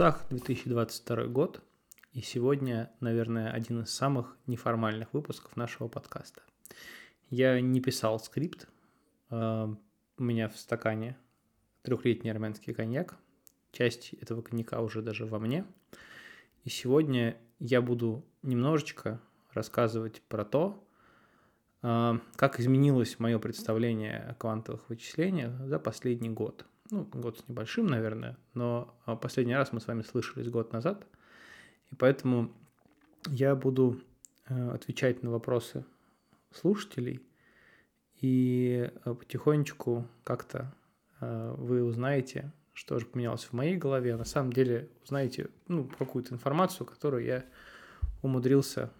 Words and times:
Часах 0.00 0.24
2022 0.30 1.24
год, 1.26 1.62
и 2.14 2.22
сегодня, 2.22 2.90
наверное, 3.00 3.50
один 3.50 3.82
из 3.82 3.90
самых 3.90 4.34
неформальных 4.46 5.12
выпусков 5.12 5.58
нашего 5.58 5.88
подкаста. 5.88 6.40
Я 7.28 7.60
не 7.60 7.82
писал 7.82 8.18
скрипт, 8.18 8.66
э, 9.28 9.68
у 10.16 10.22
меня 10.22 10.48
в 10.48 10.56
стакане 10.56 11.18
трехлетний 11.82 12.30
армянский 12.30 12.72
коньяк, 12.72 13.18
часть 13.72 14.14
этого 14.14 14.40
коньяка 14.40 14.80
уже 14.80 15.02
даже 15.02 15.26
во 15.26 15.38
мне. 15.38 15.66
И 16.64 16.70
сегодня 16.70 17.36
я 17.58 17.82
буду 17.82 18.24
немножечко 18.40 19.20
рассказывать 19.52 20.22
про 20.30 20.46
то, 20.46 20.82
э, 21.82 22.18
как 22.36 22.58
изменилось 22.58 23.18
мое 23.18 23.38
представление 23.38 24.20
о 24.30 24.34
квантовых 24.34 24.88
вычислениях 24.88 25.52
за 25.66 25.78
последний 25.78 26.30
год– 26.30 26.64
ну, 26.90 27.04
год 27.12 27.38
с 27.38 27.48
небольшим, 27.48 27.86
наверное, 27.86 28.36
но 28.54 28.94
а, 29.06 29.16
последний 29.16 29.54
раз 29.54 29.72
мы 29.72 29.80
с 29.80 29.86
вами 29.86 30.02
слышались 30.02 30.48
год 30.48 30.72
назад, 30.72 31.06
и 31.90 31.94
поэтому 31.94 32.52
я 33.28 33.54
буду 33.54 34.00
э, 34.48 34.70
отвечать 34.70 35.22
на 35.22 35.30
вопросы 35.30 35.84
слушателей, 36.52 37.22
и 38.20 38.90
э, 39.04 39.14
потихонечку 39.14 40.06
как-то 40.24 40.74
э, 41.20 41.54
вы 41.56 41.84
узнаете, 41.84 42.52
что 42.72 42.98
же 42.98 43.06
поменялось 43.06 43.44
в 43.44 43.52
моей 43.52 43.76
голове, 43.76 44.16
на 44.16 44.24
самом 44.24 44.52
деле 44.52 44.88
узнаете 45.02 45.48
ну, 45.68 45.84
какую-то 45.84 46.34
информацию, 46.34 46.86
которую 46.86 47.24
я 47.24 47.44
умудрился 48.22 48.90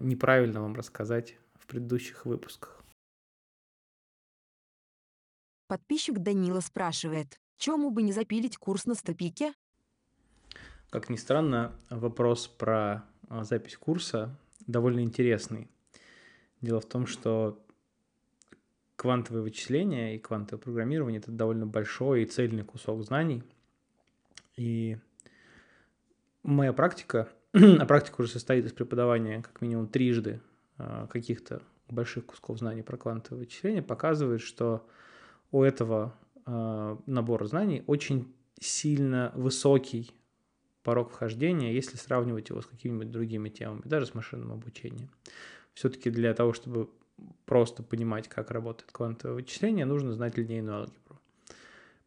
неправильно 0.00 0.62
вам 0.62 0.74
рассказать 0.74 1.36
в 1.58 1.66
предыдущих 1.66 2.24
выпусках. 2.24 2.81
Подписчик 5.72 6.18
Данила 6.18 6.60
спрашивает, 6.60 7.40
чему 7.56 7.90
бы 7.90 8.02
не 8.02 8.12
запилить 8.12 8.58
курс 8.58 8.84
на 8.84 8.94
стопике? 8.94 9.54
Как 10.90 11.08
ни 11.08 11.16
странно, 11.16 11.72
вопрос 11.88 12.46
про 12.46 13.06
а, 13.30 13.44
запись 13.44 13.78
курса 13.78 14.38
довольно 14.66 15.00
интересный. 15.00 15.70
Дело 16.60 16.82
в 16.82 16.84
том, 16.84 17.06
что 17.06 17.64
квантовые 18.96 19.42
вычисления 19.42 20.14
и 20.14 20.18
квантовое 20.18 20.62
программирование– 20.62 21.20
это 21.22 21.30
довольно 21.30 21.66
большой 21.66 22.24
и 22.24 22.26
цельный 22.26 22.64
кусок 22.64 23.02
знаний. 23.02 23.42
И 24.58 24.98
моя 26.42 26.74
практика, 26.74 27.30
а 27.54 27.86
практика 27.86 28.20
уже 28.20 28.30
состоит 28.30 28.66
из 28.66 28.74
преподавания 28.74 29.40
как 29.40 29.62
минимум 29.62 29.88
трижды 29.88 30.42
а, 30.76 31.06
каких-то 31.06 31.62
больших 31.88 32.26
кусков 32.26 32.58
знаний 32.58 32.82
про 32.82 32.98
квантовые 32.98 33.46
вычисления, 33.46 33.80
показывает, 33.80 34.42
что 34.42 34.86
у 35.52 35.62
этого 35.62 36.18
э, 36.46 36.96
набора 37.06 37.44
знаний 37.44 37.84
очень 37.86 38.34
сильно 38.58 39.32
высокий 39.36 40.10
порог 40.82 41.10
вхождения, 41.10 41.72
если 41.72 41.96
сравнивать 41.96 42.48
его 42.48 42.60
с 42.60 42.66
какими-нибудь 42.66 43.10
другими 43.10 43.48
темами, 43.48 43.82
даже 43.84 44.06
с 44.06 44.14
машинным 44.14 44.52
обучением. 44.52 45.10
Все-таки 45.74 46.10
для 46.10 46.34
того, 46.34 46.52
чтобы 46.52 46.90
просто 47.44 47.82
понимать, 47.82 48.28
как 48.28 48.50
работает 48.50 48.90
квантовое 48.90 49.36
вычисление, 49.36 49.84
нужно 49.84 50.12
знать 50.12 50.36
линейную 50.36 50.78
алгебру. 50.78 51.20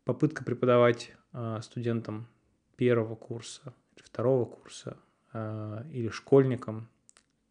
Попытка 0.03 0.43
преподавать 0.43 1.13
э, 1.31 1.59
студентам 1.61 2.27
первого 2.75 3.15
курса, 3.15 3.73
второго 3.95 4.45
курса 4.45 4.97
э, 5.33 5.83
или 5.91 6.09
школьникам 6.09 6.89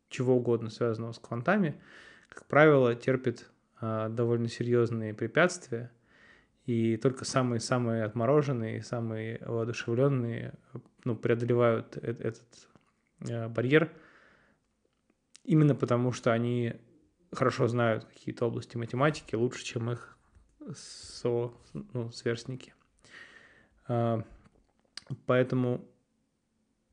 чего 0.09 0.37
угодно 0.37 0.71
связанного 0.71 1.12
с 1.12 1.19
квантами, 1.19 1.81
как 2.28 2.47
правило, 2.47 2.94
терпит 2.94 3.50
довольно 3.80 4.48
серьезные 4.48 5.14
препятствия, 5.14 5.90
и 6.66 6.96
только 6.96 7.24
самые-самые 7.24 8.04
отмороженные, 8.04 8.82
самые 8.82 9.38
воодушевленные 9.44 10.54
ну, 11.04 11.14
преодолевают 11.16 11.96
э- 11.98 12.16
этот 12.20 12.68
э- 13.28 13.48
барьер, 13.48 13.92
именно 15.44 15.74
потому 15.74 16.12
что 16.12 16.32
они 16.32 16.74
хорошо 17.32 17.68
знают 17.68 18.04
какие-то 18.04 18.46
области 18.46 18.76
математики 18.76 19.34
лучше, 19.34 19.64
чем 19.64 19.91
их 19.91 20.16
со, 20.74 21.52
ну, 21.72 22.10
сверстники. 22.10 22.72
А, 23.86 24.24
поэтому 25.26 25.86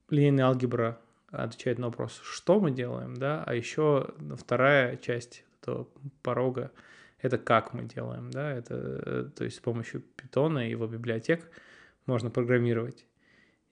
линейная 0.09 0.45
алгебра 0.45 0.99
отвечает 1.27 1.79
на 1.79 1.87
вопрос, 1.87 2.19
что 2.23 2.59
мы 2.59 2.71
делаем, 2.71 3.15
да, 3.15 3.43
а 3.45 3.53
еще 3.53 4.13
вторая 4.35 4.97
часть 4.97 5.45
этого 5.61 5.87
порога, 6.21 6.71
это 7.19 7.37
как 7.37 7.73
мы 7.73 7.83
делаем, 7.83 8.31
да, 8.31 8.51
это, 8.51 8.75
э, 8.75 9.29
то 9.35 9.43
есть 9.43 9.57
с 9.57 9.59
помощью 9.59 10.01
питона 10.01 10.67
и 10.67 10.71
его 10.71 10.87
библиотек 10.87 11.49
можно 12.05 12.29
программировать. 12.29 13.05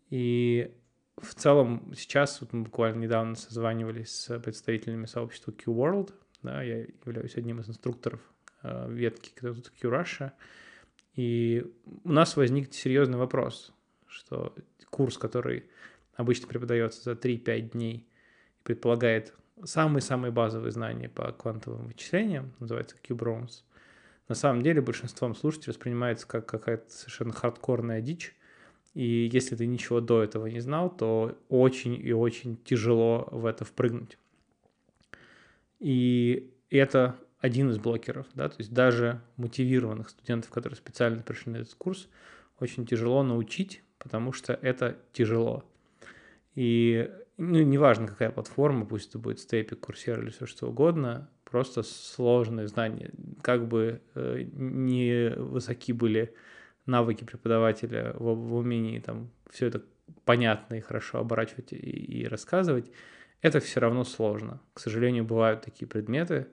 И 0.09 0.71
в 1.17 1.33
целом 1.33 1.93
сейчас, 1.95 2.41
вот 2.41 2.53
мы 2.53 2.63
буквально 2.63 3.01
недавно 3.01 3.35
созванивались 3.35 4.11
с 4.11 4.39
представителями 4.39 5.05
сообщества 5.05 5.51
QWorld, 5.51 6.13
да, 6.43 6.61
я 6.61 6.85
являюсь 7.05 7.35
одним 7.35 7.59
из 7.59 7.69
инструкторов 7.69 8.21
э, 8.63 8.91
ветки 8.91 9.31
QRussia, 9.81 10.31
и 11.15 11.65
у 12.03 12.11
нас 12.11 12.37
возник 12.37 12.73
серьезный 12.73 13.17
вопрос, 13.17 13.73
что 14.07 14.55
курс, 14.89 15.17
который 15.17 15.65
обычно 16.15 16.47
преподается 16.47 17.03
за 17.03 17.11
3-5 17.11 17.61
дней, 17.71 18.07
предполагает 18.63 19.33
самые-самые 19.63 20.31
базовые 20.31 20.71
знания 20.71 21.09
по 21.09 21.31
квантовым 21.31 21.87
вычислениям, 21.87 22.53
называется 22.59 22.95
QBROMS, 23.03 23.63
на 24.27 24.35
самом 24.35 24.61
деле 24.61 24.81
большинством 24.81 25.35
слушателей 25.35 25.71
воспринимается 25.71 26.27
как 26.27 26.45
какая-то 26.45 26.89
совершенно 26.91 27.33
хардкорная 27.33 28.01
дичь, 28.01 28.35
и 28.93 29.29
если 29.31 29.55
ты 29.55 29.65
ничего 29.65 30.01
до 30.01 30.23
этого 30.23 30.47
не 30.47 30.59
знал, 30.59 30.89
то 30.89 31.37
очень 31.49 31.95
и 31.95 32.11
очень 32.11 32.57
тяжело 32.57 33.27
в 33.31 33.45
это 33.45 33.65
впрыгнуть. 33.65 34.17
И 35.79 36.53
это 36.69 37.15
один 37.39 37.69
из 37.69 37.77
блокеров, 37.77 38.27
да, 38.33 38.49
то 38.49 38.55
есть 38.57 38.73
даже 38.73 39.21
мотивированных 39.37 40.09
студентов, 40.09 40.51
которые 40.51 40.77
специально 40.77 41.21
пришли 41.21 41.53
на 41.53 41.57
этот 41.57 41.73
курс, 41.75 42.09
очень 42.59 42.85
тяжело 42.85 43.23
научить, 43.23 43.81
потому 43.97 44.33
что 44.33 44.53
это 44.53 44.97
тяжело. 45.13 45.63
И 46.59 47.09
ну, 47.37 47.63
неважно, 47.63 48.05
какая 48.05 48.31
платформа, 48.31 48.85
пусть 48.85 49.11
это 49.11 49.17
будет 49.17 49.39
стейпик, 49.39 49.79
курсер 49.79 50.21
или 50.21 50.29
все 50.29 50.45
что 50.45 50.67
угодно, 50.67 51.29
просто 51.45 51.83
сложные 51.83 52.67
знания. 52.67 53.11
Как 53.41 53.65
бы 53.65 54.01
э, 54.13 54.43
не 54.51 55.29
высоки 55.37 55.93
были 55.93 56.35
навыки 56.85 57.23
преподавателя 57.23 58.11
в, 58.15 58.35
в 58.35 58.55
умении 58.55 58.99
там 58.99 59.29
все 59.49 59.67
это 59.67 59.85
понятно 60.25 60.75
и 60.75 60.81
хорошо 60.81 61.19
оборачивать 61.19 61.71
и, 61.71 61.77
и 61.77 62.27
рассказывать, 62.27 62.91
это 63.41 63.61
все 63.61 63.79
равно 63.79 64.03
сложно. 64.03 64.59
К 64.73 64.81
сожалению, 64.81 65.23
бывают 65.23 65.61
такие 65.61 65.87
предметы, 65.87 66.47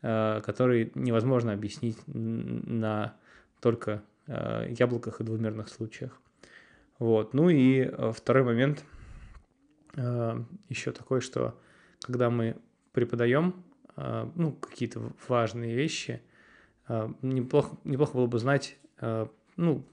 э, 0.00 0.40
которые 0.42 0.92
невозможно 0.94 1.52
объяснить 1.52 1.98
на 2.06 3.16
только 3.60 4.02
э, 4.28 4.72
яблоках 4.78 5.20
и 5.20 5.24
двумерных 5.24 5.68
случаях. 5.68 6.18
Вот. 6.98 7.34
Ну 7.34 7.50
и 7.50 7.80
э, 7.82 8.12
второй 8.16 8.44
момент– 8.44 8.82
еще 9.94 10.92
такой, 10.92 11.20
что 11.20 11.58
когда 12.02 12.30
мы 12.30 12.56
преподаем 12.92 13.64
э, 13.96 14.28
ну, 14.34 14.52
какие-то 14.52 15.12
важные 15.28 15.74
вещи, 15.74 16.22
э, 16.88 17.08
неплохо, 17.22 17.76
неплохо 17.84 18.16
было 18.16 18.26
бы 18.26 18.38
знать, 18.38 18.78
ну, 19.56 19.84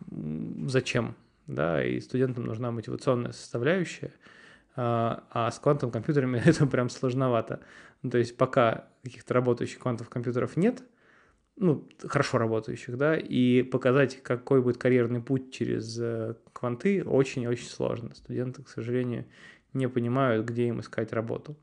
зачем, 0.68 1.16
да, 1.48 1.84
и 1.84 2.00
студентам 2.00 2.46
нужна 2.46 2.70
мотивационная 2.70 3.32
составляющая, 3.32 4.14
а 4.76 5.50
с 5.52 5.58
квантовыми 5.58 5.92
компьютерами 5.92 6.40
это 6.46 6.68
прям 6.68 6.90
сложновато. 6.90 7.60
Ну, 8.04 8.12
то 8.12 8.20
есть 8.20 8.38
пока 8.38 8.88
каких-то 9.04 9.34
работающих 9.34 9.80
квантовых 9.80 10.12
компьютеров 10.12 10.58
нет, 10.58 10.84
ну, 11.56 11.90
хорошо 12.06 12.38
работающих, 12.38 12.98
да, 12.98 13.18
и 13.18 13.64
показать, 13.64 14.22
какой 14.22 14.62
будет 14.62 14.78
карьерный 14.78 15.22
путь 15.22 15.52
через 15.52 16.00
кванты, 16.54 17.04
очень-очень 17.04 17.68
сложно. 17.68 18.14
Студенты, 18.14 18.62
к 18.62 18.70
сожалению, 18.70 19.26
не 19.74 19.88
понимают, 19.88 20.46
где 20.46 20.68
им 20.68 20.80
искать 20.80 21.14
работу. 21.14 21.56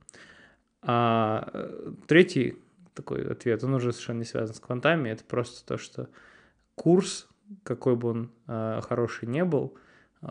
А 0.82 1.50
э, 1.52 1.92
третий 2.06 2.56
такой 2.94 3.26
ответ, 3.30 3.62
он 3.64 3.74
уже 3.74 3.92
совершенно 3.92 4.18
не 4.18 4.24
связан 4.24 4.54
с 4.54 4.60
квантами, 4.60 5.10
это 5.10 5.24
просто 5.24 5.66
то, 5.66 5.76
что 5.76 6.08
курс, 6.74 7.28
какой 7.62 7.96
бы 7.96 8.08
он 8.08 8.30
э, 8.46 8.80
хороший 8.82 9.28
не 9.28 9.44
был, 9.44 9.76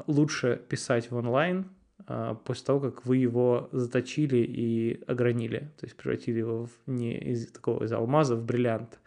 лучше 0.08 0.62
писать 0.68 1.12
в 1.12 1.16
онлайн 1.16 1.70
э, 2.08 2.36
после 2.44 2.66
того, 2.66 2.80
как 2.80 3.06
вы 3.06 3.18
его 3.18 3.70
заточили 3.72 4.38
и 4.38 5.04
огранили, 5.08 5.72
то 5.78 5.86
есть 5.86 5.96
превратили 5.96 6.40
его 6.40 6.66
в, 6.66 6.72
не 6.88 7.18
из 7.18 7.52
такого 7.52 7.84
из 7.84 7.92
алмаза 7.92 8.36
в 8.36 8.44
бриллиант. 8.44 9.00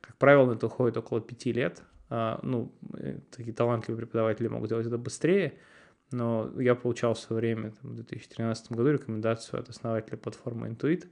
Как 0.00 0.16
правило, 0.16 0.52
это 0.52 0.66
уходит 0.66 0.96
около 0.96 1.20
пяти 1.20 1.52
лет, 1.52 1.82
А, 2.08 2.38
ну, 2.42 2.72
э, 2.94 3.18
такие 3.30 3.54
талантливые 3.54 4.06
преподаватели 4.06 4.48
могут 4.48 4.68
делать 4.68 4.86
это 4.86 4.98
быстрее, 4.98 5.58
но 6.10 6.50
я 6.60 6.74
получал 6.74 7.14
в 7.14 7.18
свое 7.18 7.40
время, 7.40 7.72
там, 7.72 7.92
в 7.92 7.94
2013 7.94 8.72
году, 8.72 8.90
рекомендацию 8.90 9.60
от 9.60 9.68
основателя 9.68 10.16
платформы 10.16 10.68
Intuit, 10.68 11.06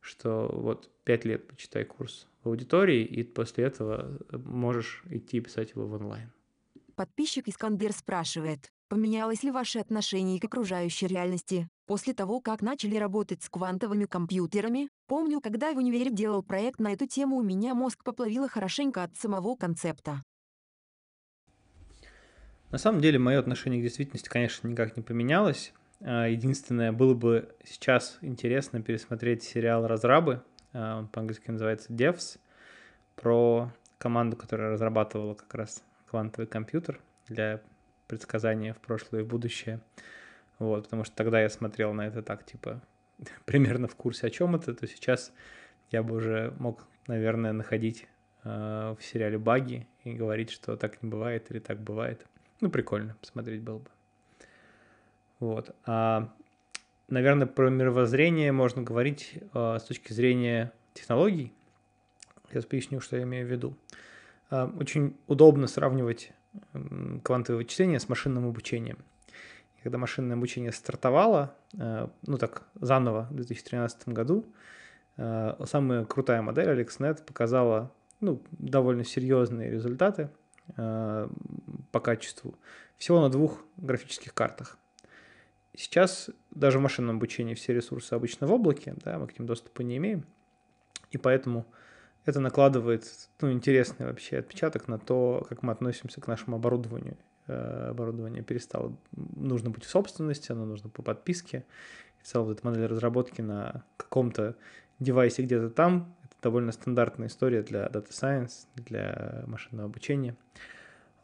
что 0.00 0.48
вот 0.52 0.90
5 1.04 1.24
лет 1.24 1.46
почитай 1.48 1.84
курс 1.84 2.28
в 2.44 2.48
аудитории, 2.48 3.04
и 3.04 3.24
после 3.24 3.64
этого 3.64 4.18
можешь 4.32 5.02
идти 5.10 5.40
писать 5.40 5.72
его 5.72 5.86
в 5.86 5.94
онлайн. 5.94 6.30
Подписчик 6.94 7.48
Искандер 7.48 7.92
спрашивает, 7.92 8.70
поменялось 8.88 9.42
ли 9.42 9.50
ваше 9.50 9.80
отношение 9.80 10.40
к 10.40 10.44
окружающей 10.44 11.06
реальности 11.06 11.68
после 11.86 12.14
того, 12.14 12.40
как 12.40 12.62
начали 12.62 12.96
работать 12.96 13.42
с 13.42 13.50
квантовыми 13.50 14.06
компьютерами? 14.06 14.88
Помню, 15.06 15.40
когда 15.40 15.72
в 15.72 15.76
универе 15.76 16.10
делал 16.10 16.42
проект 16.42 16.80
на 16.80 16.92
эту 16.92 17.06
тему, 17.06 17.36
у 17.36 17.42
меня 17.42 17.74
мозг 17.74 18.02
поплавило 18.02 18.48
хорошенько 18.48 19.02
от 19.02 19.16
самого 19.16 19.56
концепта. 19.56 20.22
На 22.76 22.80
самом 22.80 23.00
деле, 23.00 23.18
мое 23.18 23.38
отношение 23.38 23.80
к 23.80 23.82
действительности, 23.82 24.28
конечно, 24.28 24.68
никак 24.68 24.98
не 24.98 25.02
поменялось. 25.02 25.72
А, 26.02 26.26
единственное, 26.26 26.92
было 26.92 27.14
бы 27.14 27.56
сейчас 27.64 28.18
интересно 28.20 28.82
пересмотреть 28.82 29.42
сериал 29.42 29.86
«Разрабы», 29.86 30.42
а, 30.74 30.98
он 30.98 31.08
по-английски 31.08 31.50
называется 31.50 31.90
«Devs», 31.90 32.38
про 33.14 33.72
команду, 33.96 34.36
которая 34.36 34.72
разрабатывала 34.72 35.32
как 35.32 35.54
раз 35.54 35.82
квантовый 36.10 36.46
компьютер 36.46 37.00
для 37.28 37.62
предсказания 38.08 38.74
в 38.74 38.80
прошлое 38.80 39.22
и 39.22 39.24
в 39.24 39.28
будущее. 39.28 39.80
Вот, 40.58 40.84
потому 40.84 41.04
что 41.04 41.16
тогда 41.16 41.40
я 41.40 41.48
смотрел 41.48 41.94
на 41.94 42.06
это 42.06 42.22
так, 42.22 42.44
типа, 42.44 42.82
примерно 43.46 43.88
в 43.88 43.96
курсе, 43.96 44.26
о 44.26 44.30
чем 44.30 44.54
это, 44.54 44.74
то 44.74 44.86
сейчас 44.86 45.32
я 45.90 46.02
бы 46.02 46.16
уже 46.16 46.52
мог, 46.58 46.86
наверное, 47.06 47.54
находить 47.54 48.06
э, 48.44 48.94
в 48.98 49.02
сериале 49.02 49.38
баги 49.38 49.88
и 50.04 50.12
говорить, 50.12 50.50
что 50.50 50.76
так 50.76 51.02
не 51.02 51.08
бывает 51.08 51.50
или 51.50 51.58
так 51.58 51.80
бывает. 51.80 52.26
Ну, 52.60 52.70
прикольно 52.70 53.16
посмотреть 53.20 53.62
было 53.62 53.78
бы. 53.78 53.90
Вот. 55.40 55.74
А, 55.84 56.32
наверное, 57.08 57.46
про 57.46 57.68
мировоззрение 57.68 58.52
можно 58.52 58.82
говорить 58.82 59.34
а, 59.52 59.78
с 59.78 59.84
точки 59.84 60.12
зрения 60.12 60.72
технологий. 60.94 61.52
Сейчас 62.48 62.64
поясню, 62.64 63.00
что 63.00 63.16
я 63.16 63.24
имею 63.24 63.46
в 63.46 63.50
виду. 63.50 63.76
А, 64.50 64.72
очень 64.78 65.16
удобно 65.26 65.66
сравнивать 65.66 66.32
квантовое 67.22 67.58
вычисление 67.58 68.00
с 68.00 68.08
машинным 68.08 68.46
обучением. 68.46 68.98
Когда 69.82 69.98
машинное 69.98 70.36
обучение 70.36 70.72
стартовало, 70.72 71.54
а, 71.78 72.10
ну 72.26 72.38
так, 72.38 72.62
заново 72.80 73.28
в 73.30 73.34
2013 73.34 74.08
году, 74.08 74.46
а, 75.16 75.62
самая 75.66 76.04
крутая 76.04 76.42
модель 76.42 76.68
AlexNet 76.68 77.24
показала 77.24 77.92
ну, 78.20 78.42
довольно 78.50 79.04
серьезные 79.04 79.70
результаты 79.70 80.30
а, 80.76 81.30
по 81.96 82.00
качеству 82.00 82.54
всего 82.98 83.22
на 83.22 83.30
двух 83.30 83.64
графических 83.78 84.34
картах. 84.34 84.76
Сейчас 85.74 86.28
даже 86.50 86.78
в 86.78 86.82
машинном 86.82 87.16
обучении 87.16 87.54
все 87.54 87.72
ресурсы 87.72 88.12
обычно 88.12 88.46
в 88.46 88.52
облаке, 88.52 88.94
да, 89.02 89.18
мы 89.18 89.26
к 89.26 89.38
ним 89.38 89.46
доступа 89.46 89.80
не 89.80 89.96
имеем, 89.96 90.26
и 91.10 91.16
поэтому 91.16 91.64
это 92.26 92.40
накладывает 92.40 93.04
ну, 93.40 93.50
интересный 93.50 94.04
вообще 94.04 94.36
отпечаток 94.36 94.88
на 94.88 94.98
то, 94.98 95.46
как 95.48 95.62
мы 95.62 95.72
относимся 95.72 96.20
к 96.20 96.26
нашему 96.26 96.56
оборудованию. 96.56 97.16
Э, 97.46 97.88
оборудование 97.92 98.42
перестало 98.42 98.94
нужно 99.12 99.70
быть 99.70 99.84
в 99.84 99.88
собственности, 99.88 100.52
оно 100.52 100.66
нужно 100.66 100.90
по 100.90 101.02
подписке. 101.02 101.64
И 102.20 102.24
в 102.24 102.26
целом 102.26 102.50
эта 102.50 102.66
модель 102.66 102.84
разработки 102.84 103.40
на 103.40 103.84
каком-то 103.96 104.54
девайсе 104.98 105.40
где-то 105.40 105.70
там, 105.70 106.14
это 106.24 106.34
довольно 106.42 106.72
стандартная 106.72 107.28
история 107.28 107.62
для 107.62 107.86
Data 107.86 108.10
Science, 108.10 108.66
для 108.74 109.44
машинного 109.46 109.88
обучения. 109.88 110.36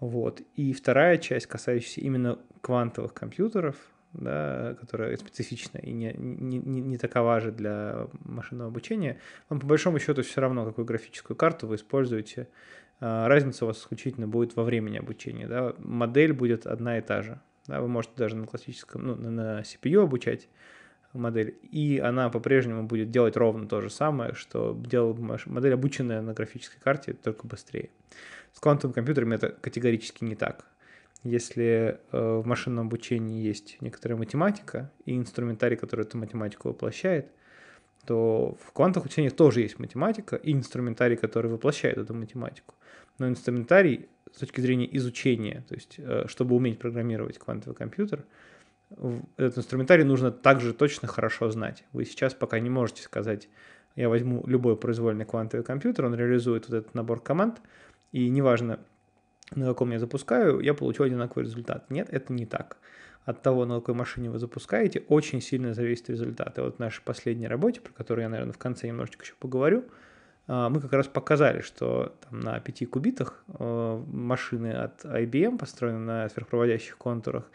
Вот. 0.03 0.43
И 0.57 0.73
вторая 0.73 1.17
часть, 1.17 1.47
касающаяся 1.47 2.01
именно 2.01 2.37
квантовых 2.61 3.15
компьютеров, 3.15 3.77
да, 4.13 4.77
которая 4.81 5.17
специфична 5.17 5.79
и 5.79 5.93
не, 5.93 6.13
не, 6.19 6.59
не, 6.59 6.81
не 6.81 6.99
такова 6.99 7.39
же 7.39 7.53
для 7.53 8.09
машинного 8.25 8.69
обучения, 8.69 9.21
вам 9.49 9.61
по 9.61 9.67
большому 9.69 10.01
счету 10.01 10.23
все 10.23 10.41
равно, 10.41 10.67
какую 10.67 10.87
графическую 10.87 11.37
карту 11.37 11.69
вы 11.69 11.77
используете. 11.77 12.49
А, 12.99 13.29
разница 13.29 13.65
у 13.65 13.69
вас 13.69 13.79
исключительно 13.79 14.27
будет 14.27 14.57
во 14.57 14.65
времени 14.65 14.99
обучения. 14.99 15.47
Да? 15.47 15.73
Модель 15.79 16.33
будет 16.33 16.67
одна 16.67 16.99
и 16.99 17.01
та 17.01 17.23
же. 17.23 17.41
Да? 17.69 17.81
Вы 17.81 17.87
можете 17.87 18.15
даже 18.17 18.35
на 18.35 18.49
классическом, 18.49 19.07
ну, 19.07 19.15
на 19.15 19.61
CPU 19.61 20.03
обучать 20.03 20.49
модель, 21.13 21.59
и 21.63 21.99
она 21.99 22.31
по-прежнему 22.31 22.85
будет 22.85 23.11
делать 23.11 23.37
ровно 23.37 23.69
то 23.69 23.81
же 23.81 23.91
самое, 23.91 24.35
что 24.35 24.79
делала 24.85 25.15
модель, 25.47 25.75
обученная 25.75 26.23
на 26.23 26.35
графической 26.35 26.81
карте, 26.81 27.13
только 27.13 27.47
быстрее. 27.47 27.91
С 28.53 28.61
квантовым 28.61 28.95
компьютерами 28.95 29.35
это 29.35 29.51
категорически 29.51 30.25
не 30.25 30.35
так. 30.35 30.67
Если 31.25 32.01
э, 32.11 32.41
в 32.43 32.47
машинном 32.47 32.87
обучении 32.87 33.41
есть 33.41 33.77
некоторая 33.81 34.19
математика 34.19 34.91
и 35.05 35.17
инструментарий, 35.17 35.77
который 35.77 36.05
эту 36.05 36.19
математику 36.19 36.69
воплощает, 36.69 37.31
то 38.07 38.57
в 38.61 38.73
квантовых 38.73 39.07
учениях 39.07 39.35
тоже 39.35 39.61
есть 39.61 39.79
математика 39.79 40.35
и 40.35 40.53
инструментарий, 40.53 41.17
который 41.17 41.51
воплощает 41.51 41.99
эту 41.99 42.15
математику. 42.15 42.75
Но 43.19 43.29
инструментарий 43.29 44.09
с 44.33 44.39
точки 44.39 44.61
зрения 44.61 44.89
изучения, 44.97 45.65
то 45.69 45.75
есть 45.75 45.97
э, 45.99 46.25
чтобы 46.27 46.57
уметь 46.57 46.79
программировать 46.79 47.39
квантовый 47.39 47.77
компьютер, 47.77 48.25
этот 49.37 49.59
инструментарий 49.59 50.05
нужно 50.05 50.31
также 50.31 50.73
точно 50.73 51.09
хорошо 51.09 51.51
знать. 51.51 51.85
Вы 51.93 52.05
сейчас 52.05 52.35
пока 52.35 52.59
не 52.59 52.71
можете 52.71 53.03
сказать, 53.03 53.49
я 53.97 54.09
возьму 54.09 54.43
любой 54.47 54.77
произвольный 54.77 55.25
квантовый 55.25 55.65
компьютер, 55.65 56.07
он 56.07 56.15
реализует 56.15 56.69
вот 56.69 56.79
этот 56.79 56.95
набор 56.95 57.23
команд, 57.23 57.61
и 58.13 58.29
неважно, 58.29 58.79
на 59.55 59.67
каком 59.67 59.91
я 59.91 59.99
запускаю, 59.99 60.61
я 60.61 60.75
получу 60.75 61.05
одинаковый 61.05 61.45
результат. 61.45 61.91
Нет, 61.91 62.09
это 62.11 62.33
не 62.33 62.47
так. 62.47 62.79
От 63.25 63.43
того, 63.43 63.65
на 63.67 63.77
какой 63.77 63.95
машине 63.95 64.31
вы 64.31 64.39
запускаете, 64.39 65.05
очень 65.09 65.41
сильно 65.41 65.75
зависит 65.75 66.11
результат. 66.11 66.59
И 66.59 66.61
вот 66.61 66.77
в 66.77 66.79
нашей 66.79 67.03
последней 67.03 67.47
работе, 67.47 67.81
про 67.81 67.93
которую 67.93 68.25
я, 68.25 68.29
наверное, 68.29 68.53
в 68.53 68.59
конце 68.59 68.89
немножечко 68.89 69.25
еще 69.25 69.35
поговорю, 69.39 69.85
а, 70.49 70.69
мы 70.69 70.81
как 70.81 70.93
раз 70.93 71.07
показали, 71.07 71.61
что 71.61 72.17
там, 72.29 72.41
на 72.41 72.59
5 72.59 72.91
кубитах 72.91 73.45
а, 73.49 74.03
машины 74.07 74.73
от 74.73 75.05
IBM, 75.05 75.59
построены 75.59 75.99
на 75.99 76.29
сверхпроводящих 76.29 76.97
контурах, 76.99 77.49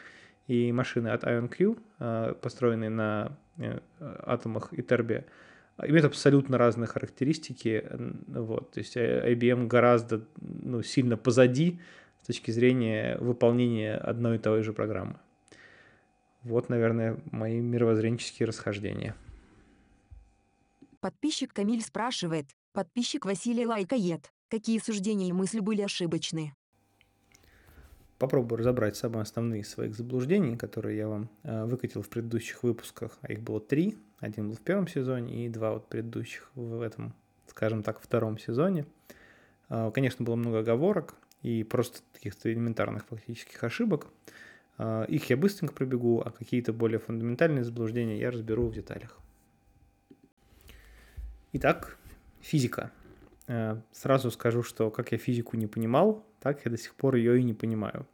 и 0.48 0.72
машины 0.72 1.10
от 1.10 1.24
IonQ, 1.24 1.78
а, 2.00 2.34
построенные 2.34 2.90
на 2.90 3.38
э, 3.58 3.80
атомах 3.98 4.74
Итербе, 4.74 5.26
имеют 5.84 6.06
абсолютно 6.06 6.58
разные 6.58 6.88
характеристики. 6.88 7.86
Вот, 8.28 8.72
то 8.72 8.80
есть 8.80 8.98
э, 8.98 9.34
IBM 9.34 9.68
гораздо 9.68 10.26
ну, 10.40 10.82
сильно 10.82 11.18
позади 11.18 11.80
с 12.24 12.28
точки 12.28 12.52
зрения 12.52 13.18
выполнения 13.20 13.96
одной 13.96 14.38
и 14.38 14.40
той 14.40 14.64
же 14.64 14.74
программы. 14.74 15.18
Вот, 16.44 16.70
наверное, 16.70 17.20
мои 17.32 17.60
мировоззренческие 17.60 18.48
расхождения. 18.48 19.16
Подписчик 21.02 21.54
Камиль 21.54 21.82
спрашивает, 21.82 22.48
подписчик 22.74 23.26
Василий 23.26 23.66
лайкает, 23.66 24.32
какие 24.50 24.80
суждения 24.80 25.28
и 25.28 25.34
мысли 25.34 25.60
были 25.60 25.82
ошибочны? 25.82 26.54
Попробую 28.18 28.60
разобрать 28.60 28.96
самые 28.96 29.22
основные 29.22 29.64
своих 29.64 29.96
заблуждений, 29.96 30.58
которые 30.58 30.98
я 30.98 31.08
вам 31.08 31.30
э, 31.44 31.66
выкатил 31.66 32.02
в 32.02 32.10
предыдущих 32.10 32.64
выпусках, 32.64 33.18
а 33.22 33.32
их 33.32 33.42
было 33.42 33.60
три 33.60 33.98
один 34.20 34.50
был 34.50 34.56
в 34.56 34.62
первом 34.62 34.88
сезоне 34.88 35.46
и 35.46 35.50
два 35.50 35.74
вот 35.74 35.88
предыдущих 35.88 36.50
в 36.56 36.82
этом, 36.82 37.14
скажем 37.48 37.84
так, 37.84 38.02
втором 38.02 38.40
сезоне. 38.40 38.86
А, 39.70 39.92
конечно, 39.92 40.26
было 40.26 40.36
много 40.36 40.60
оговорок 40.60 41.16
и 41.44 41.64
просто 41.64 42.00
каких-то 42.14 42.52
элементарных 42.52 43.06
фактических 43.06 43.64
ошибок. 43.64 44.08
А, 44.78 45.04
их 45.04 45.30
я 45.30 45.38
быстренько 45.38 45.74
пробегу, 45.74 46.22
а 46.26 46.32
какие-то 46.32 46.74
более 46.74 47.00
фундаментальные 47.00 47.64
заблуждения 47.64 48.20
я 48.20 48.32
разберу 48.32 48.68
в 48.68 48.74
деталях. 48.74 49.20
Итак, 51.54 51.98
физика. 52.42 52.92
А, 53.48 53.82
сразу 53.92 54.30
скажу, 54.32 54.64
что 54.64 54.92
как 54.92 55.12
я 55.12 55.18
физику 55.18 55.58
не 55.58 55.68
понимал, 55.68 56.26
так 56.40 56.66
я 56.66 56.72
до 56.72 56.78
сих 56.78 56.96
пор 56.96 57.16
ее 57.16 57.40
и 57.40 57.44
не 57.44 57.54
понимаю. 57.54 58.06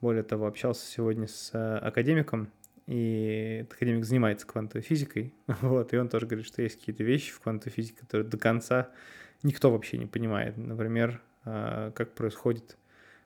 Более 0.00 0.22
того, 0.22 0.46
общался 0.46 0.86
сегодня 0.86 1.26
с 1.26 1.50
академиком, 1.78 2.50
и 2.86 3.66
академик 3.70 4.04
занимается 4.04 4.46
квантовой 4.46 4.82
физикой, 4.82 5.34
вот, 5.46 5.92
и 5.92 5.98
он 5.98 6.08
тоже 6.08 6.26
говорит, 6.26 6.46
что 6.46 6.62
есть 6.62 6.78
какие-то 6.78 7.02
вещи 7.02 7.32
в 7.32 7.40
квантовой 7.40 7.72
физике, 7.72 7.98
которые 8.00 8.26
до 8.28 8.38
конца 8.38 8.90
никто 9.42 9.70
вообще 9.70 9.98
не 9.98 10.06
понимает. 10.06 10.56
Например, 10.56 11.20
а, 11.44 11.90
как 11.90 12.14
происходит 12.14 12.76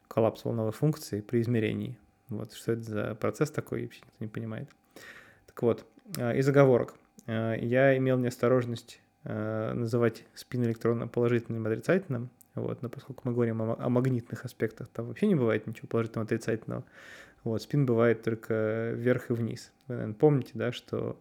коллапс 0.08 0.44
волновой 0.44 0.72
функции 0.72 1.20
при 1.20 1.42
измерении. 1.42 1.98
Вот, 2.28 2.54
что 2.54 2.72
это 2.72 2.82
за 2.82 3.14
процесс 3.14 3.50
такой, 3.50 3.82
вообще 3.82 4.00
никто 4.04 4.24
не 4.24 4.28
понимает. 4.28 4.68
Так 5.46 5.62
вот, 5.62 5.86
из 6.16 6.48
оговорок. 6.48 6.94
Я 7.26 7.96
имел 7.96 8.18
неосторожность 8.18 9.00
называть 9.24 10.24
спин 10.34 10.64
электрона 10.64 11.06
положительным 11.06 11.66
и 11.66 11.70
отрицательным, 11.70 12.30
вот, 12.54 12.82
но 12.82 12.88
поскольку 12.88 13.22
мы 13.24 13.32
говорим 13.32 13.62
о, 13.62 13.76
о 13.78 13.88
магнитных 13.88 14.44
аспектах, 14.44 14.88
там 14.88 15.06
вообще 15.06 15.26
не 15.26 15.34
бывает 15.34 15.66
ничего 15.66 15.88
положительного 15.88 16.26
отрицательного. 16.26 16.84
Вот, 17.44 17.62
спин 17.62 17.86
бывает 17.86 18.22
только 18.22 18.92
вверх 18.94 19.30
и 19.30 19.32
вниз. 19.32 19.72
Вы, 19.88 19.94
наверное, 19.94 20.14
помните, 20.14 20.50
да, 20.54 20.70
что 20.70 21.18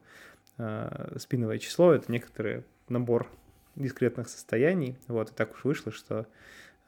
э, 0.58 1.17
спиновое 1.20 1.58
число— 1.58 1.93
это 1.93 2.12
некоторый 2.12 2.63
набор 2.89 3.27
дискретных 3.75 4.27
состояний. 4.27 4.98
Вот, 5.08 5.31
и 5.31 5.34
так 5.34 5.53
уж 5.53 5.63
вышло, 5.63 5.91
что 5.91 6.27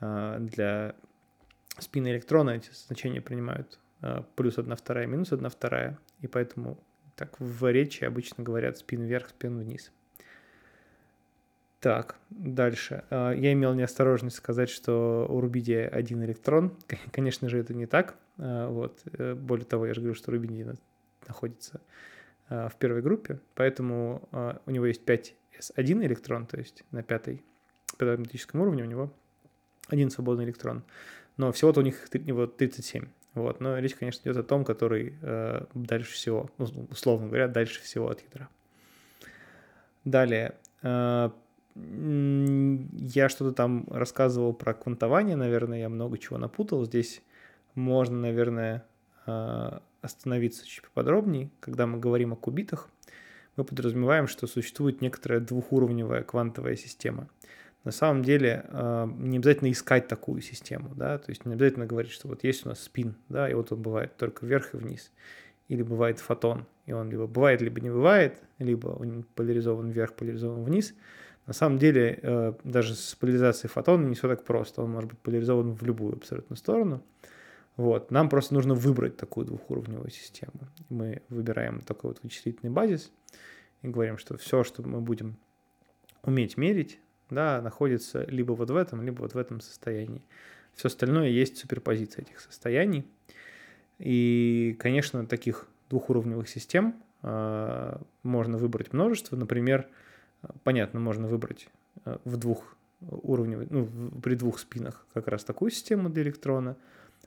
э, 0.01 0.37
для 0.39 0.95
спины 1.79 2.09
электрона 2.11 2.51
эти 2.51 2.69
значения 2.73 3.21
принимают 3.21 3.79
э, 4.01 4.23
плюс 4.35 4.57
1 4.57 4.75
вторая, 4.75 5.07
минус 5.07 5.31
1 5.31 5.49
вторая, 5.49 5.97
и 6.19 6.27
поэтому 6.27 6.77
так 7.15 7.39
в 7.39 7.71
речи 7.71 8.03
обычно 8.03 8.43
говорят 8.43 8.77
спин 8.77 9.03
вверх, 9.03 9.29
спин 9.29 9.57
вниз. 9.57 9.91
Так, 11.83 12.15
дальше. 12.29 13.03
Э, 13.09 13.33
я 13.35 13.51
имел 13.51 13.73
неосторожность 13.73 14.37
сказать, 14.37 14.69
что 14.69 15.27
у 15.29 15.41
Рубидия 15.41 15.87
один 15.87 16.23
электрон. 16.23 16.77
Конечно 17.11 17.49
же, 17.49 17.59
это 17.59 17.73
не 17.73 17.87
так. 17.87 18.15
Э, 18.37 18.67
вот. 18.69 19.03
Более 19.35 19.65
того, 19.65 19.85
я 19.85 19.93
же 19.93 19.99
говорю, 19.99 20.15
что 20.15 20.31
Рубидий 20.31 20.65
находится 21.27 21.81
в 22.49 22.73
первой 22.79 23.01
группе, 23.01 23.39
поэтому 23.55 24.27
у 24.65 24.71
него 24.71 24.85
есть 24.85 25.01
5s1 25.05 26.05
электрон, 26.05 26.45
то 26.45 26.57
есть 26.57 26.83
на 26.91 27.01
пятой, 27.01 27.41
математическом 27.99 28.61
уровне 28.61 28.83
у 28.83 28.85
него 28.85 29.13
один 29.89 30.09
свободный 30.09 30.43
электрон 30.43 30.83
но 31.37 31.51
всего-то 31.51 31.79
у 31.79 31.83
них 31.83 32.07
вот 32.27 32.57
37. 32.57 33.07
Вот. 33.33 33.59
Но 33.59 33.77
речь, 33.79 33.95
конечно, 33.95 34.21
идет 34.21 34.37
о 34.37 34.43
том, 34.43 34.63
который 34.63 35.17
э, 35.21 35.65
дальше 35.73 36.13
всего, 36.13 36.49
ну, 36.57 36.67
условно 36.91 37.27
говоря, 37.27 37.47
дальше 37.47 37.81
всего 37.81 38.09
от 38.09 38.21
ядра. 38.21 38.49
Далее. 40.03 40.55
Я 41.75 43.29
что-то 43.29 43.51
там 43.51 43.85
рассказывал 43.89 44.53
про 44.53 44.73
квантование, 44.73 45.35
наверное, 45.35 45.79
я 45.79 45.89
много 45.89 46.17
чего 46.17 46.37
напутал. 46.37 46.85
Здесь 46.85 47.21
можно, 47.75 48.17
наверное, 48.17 48.85
э, 49.25 49.79
остановиться 50.01 50.67
чуть 50.67 50.83
поподробнее. 50.83 51.49
Когда 51.59 51.87
мы 51.87 51.99
говорим 51.99 52.33
о 52.33 52.35
кубитах, 52.35 52.89
мы 53.55 53.63
подразумеваем, 53.63 54.27
что 54.27 54.45
существует 54.47 55.01
некоторая 55.01 55.39
двухуровневая 55.39 56.23
квантовая 56.23 56.75
система– 56.75 57.27
на 57.83 57.91
самом 57.91 58.23
деле 58.23 58.65
а, 58.69 59.05
не 59.17 59.37
обязательно 59.37 59.71
искать 59.71 60.07
такую 60.07 60.41
систему, 60.41 60.93
да, 60.95 61.17
то 61.17 61.29
есть 61.29 61.45
не 61.45 61.53
обязательно 61.53 61.85
говорить, 61.85 62.11
что 62.11 62.27
вот 62.27 62.43
есть 62.43 62.65
у 62.65 62.69
нас 62.69 62.81
спин, 62.81 63.15
да, 63.29 63.49
и 63.49 63.53
вот 63.53 63.71
он 63.71 63.81
бывает 63.81 64.15
только 64.15 64.45
вверх 64.45 64.73
и 64.73 64.77
вниз, 64.77 65.11
или 65.67 65.83
бывает 65.83 66.19
фотон, 66.19 66.65
и 66.85 66.93
он 66.93 67.09
либо 67.09 67.27
бывает, 67.27 67.61
либо 67.61 67.81
не 67.81 67.89
бывает, 67.89 68.41
либо 68.59 68.87
он 68.87 69.25
поляризован 69.35 69.89
вверх, 69.89 70.13
поляризован 70.13 70.63
вниз. 70.63 70.93
На 71.45 71.53
самом 71.53 71.77
деле 71.77 72.19
а, 72.21 72.57
даже 72.63 72.95
с 72.95 73.15
поляризацией 73.15 73.69
фотона 73.69 74.05
не 74.05 74.15
все 74.15 74.27
так 74.27 74.43
просто, 74.43 74.81
он 74.81 74.91
может 74.91 75.09
быть 75.09 75.19
поляризован 75.19 75.73
в 75.73 75.83
любую 75.83 76.15
абсолютно 76.15 76.55
сторону. 76.55 77.03
Вот. 77.75 78.11
Нам 78.11 78.29
просто 78.29 78.53
нужно 78.53 78.75
выбрать 78.75 79.17
такую 79.17 79.47
двухуровневую 79.47 80.11
систему. 80.11 80.53
Мы 80.89 81.21
выбираем 81.29 81.81
такой 81.81 82.11
вот 82.11 82.19
вычислительный 82.21 82.71
базис 82.71 83.11
и 83.81 83.87
говорим, 83.87 84.17
что 84.17 84.37
все, 84.37 84.63
что 84.63 84.87
мы 84.87 85.01
будем 85.01 85.37
уметь 86.21 86.55
мерить, 86.55 86.99
да, 87.29 87.61
находится 87.61 88.23
либо 88.25 88.53
вот 88.53 88.69
в 88.69 88.75
этом, 88.75 89.01
либо 89.01 89.21
вот 89.21 89.33
в 89.33 89.37
этом 89.37 89.59
состоянии. 89.59 90.23
Все 90.73 90.87
остальное 90.87 91.29
есть 91.29 91.57
суперпозиция 91.57 92.23
этих 92.23 92.39
состояний. 92.39 93.05
И, 93.99 94.75
конечно, 94.79 95.25
таких 95.25 95.67
двухуровневых 95.89 96.49
систем 96.49 96.95
э, 97.21 97.97
можно 98.23 98.57
выбрать 98.57 98.93
множество. 98.93 99.35
Например, 99.35 99.87
понятно, 100.63 100.99
можно 100.99 101.27
выбрать 101.27 101.67
э, 102.05 102.17
в 102.25 102.37
двух 102.37 102.75
уровневой, 103.01 103.67
ну, 103.69 103.87
при 104.21 104.35
двух 104.35 104.59
спинах 104.59 105.05
как 105.13 105.27
раз 105.27 105.43
такую 105.43 105.71
систему 105.71 106.09
для 106.09 106.23
электрона. 106.23 106.75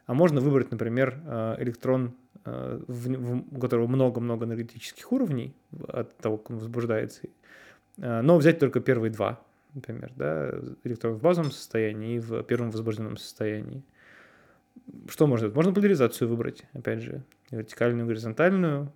А 0.06 0.14
можно 0.14 0.40
выбрать, 0.40 0.70
например, 0.70 1.20
э, 1.24 1.56
электрон, 1.58 2.14
э, 2.44 2.80
у 2.86 3.60
которого 3.60 3.86
много-много 3.86 4.46
энергетических 4.46 5.10
уровней 5.12 5.54
от 5.88 6.16
того, 6.16 6.38
как 6.38 6.50
он 6.50 6.58
возбуждается, 6.58 7.22
но 7.96 8.36
взять 8.36 8.58
только 8.58 8.80
первые 8.80 9.10
два 9.10 9.40
например, 9.74 10.10
да, 10.16 10.54
электрон 10.84 11.14
в 11.14 11.20
базовом 11.20 11.50
состоянии 11.50 12.16
и 12.16 12.18
в 12.18 12.42
первом 12.44 12.70
возбужденном 12.70 13.18
состоянии. 13.18 13.82
Что 15.08 15.26
можно 15.26 15.50
Можно 15.50 15.74
поляризацию 15.74 16.28
выбрать, 16.28 16.64
опять 16.72 17.00
же, 17.00 17.22
вертикальную, 17.50 18.06
горизонтальную, 18.06 18.90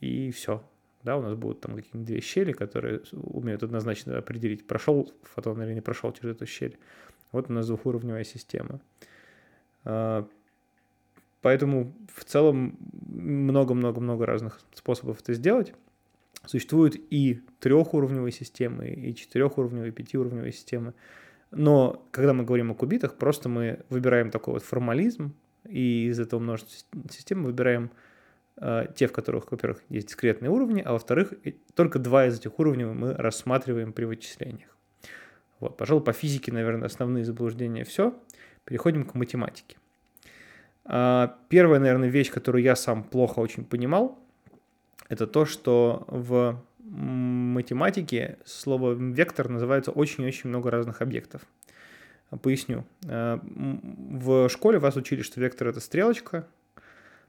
и 0.00 0.30
все. 0.32 0.62
Да, 1.02 1.16
у 1.16 1.22
нас 1.22 1.34
будут 1.34 1.60
там 1.60 1.76
какие-нибудь 1.76 2.06
две 2.06 2.20
щели, 2.20 2.52
которые 2.52 3.02
умеют 3.12 3.62
однозначно 3.62 4.18
определить, 4.18 4.66
прошел 4.66 5.12
фотон 5.22 5.62
или 5.62 5.74
не 5.74 5.80
прошел 5.80 6.12
через 6.12 6.34
эту 6.34 6.46
щель. 6.46 6.78
Вот 7.32 7.50
у 7.50 7.52
нас 7.52 7.66
двухуровневая 7.66 8.24
система. 8.24 8.80
Э, 9.84 10.24
поэтому 11.40 11.94
в 12.14 12.24
целом 12.24 12.76
много-много-много 13.06 14.26
разных 14.26 14.60
способов 14.74 15.20
это 15.20 15.34
сделать. 15.34 15.72
Существуют 16.46 16.96
и 16.96 17.42
трехуровневые 17.60 18.32
системы, 18.32 18.88
и 18.88 19.14
четырехуровневые, 19.14 19.90
и 19.90 19.94
пятиуровневые 19.94 20.52
системы. 20.52 20.94
Но 21.50 22.06
когда 22.10 22.32
мы 22.32 22.44
говорим 22.44 22.70
о 22.70 22.74
кубитах, 22.74 23.16
просто 23.16 23.48
мы 23.48 23.80
выбираем 23.88 24.30
такой 24.30 24.54
вот 24.54 24.62
формализм, 24.62 25.34
и 25.68 26.06
из 26.06 26.20
этого 26.20 26.40
множества 26.40 26.98
систем 27.10 27.44
выбираем 27.44 27.90
те, 28.96 29.06
в 29.06 29.12
которых, 29.12 29.50
во-первых, 29.50 29.82
есть 29.88 30.08
дискретные 30.08 30.50
уровни, 30.50 30.82
а 30.84 30.92
во-вторых, 30.92 31.32
только 31.74 31.98
два 31.98 32.26
из 32.26 32.38
этих 32.38 32.58
уровней 32.58 32.86
мы 32.86 33.14
рассматриваем 33.14 33.92
при 33.92 34.04
вычислениях. 34.04 34.76
Вот, 35.60 35.76
пожалуй, 35.76 36.04
по 36.04 36.12
физике, 36.12 36.52
наверное, 36.52 36.86
основные 36.86 37.24
заблуждения 37.24 37.84
все. 37.84 38.14
Переходим 38.64 39.04
к 39.04 39.14
математике. 39.14 39.76
А, 40.84 41.36
первая, 41.48 41.80
наверное, 41.80 42.08
вещь, 42.08 42.30
которую 42.30 42.62
я 42.62 42.76
сам 42.76 43.04
плохо 43.04 43.40
очень 43.40 43.64
понимал, 43.64 44.18
это 45.08 45.26
то, 45.26 45.44
что 45.44 46.04
в 46.08 46.62
математике 46.78 48.38
слово 48.44 48.92
вектор 48.92 49.48
называется 49.48 49.90
очень-очень 49.90 50.48
много 50.48 50.70
разных 50.70 51.02
объектов. 51.02 51.42
Поясню. 52.42 52.84
Э, 53.04 53.38
в 53.42 54.48
школе 54.48 54.78
вас 54.78 54.96
учили, 54.96 55.22
что 55.22 55.40
вектор— 55.40 55.68
это 55.68 55.80
стрелочка. 55.80 56.46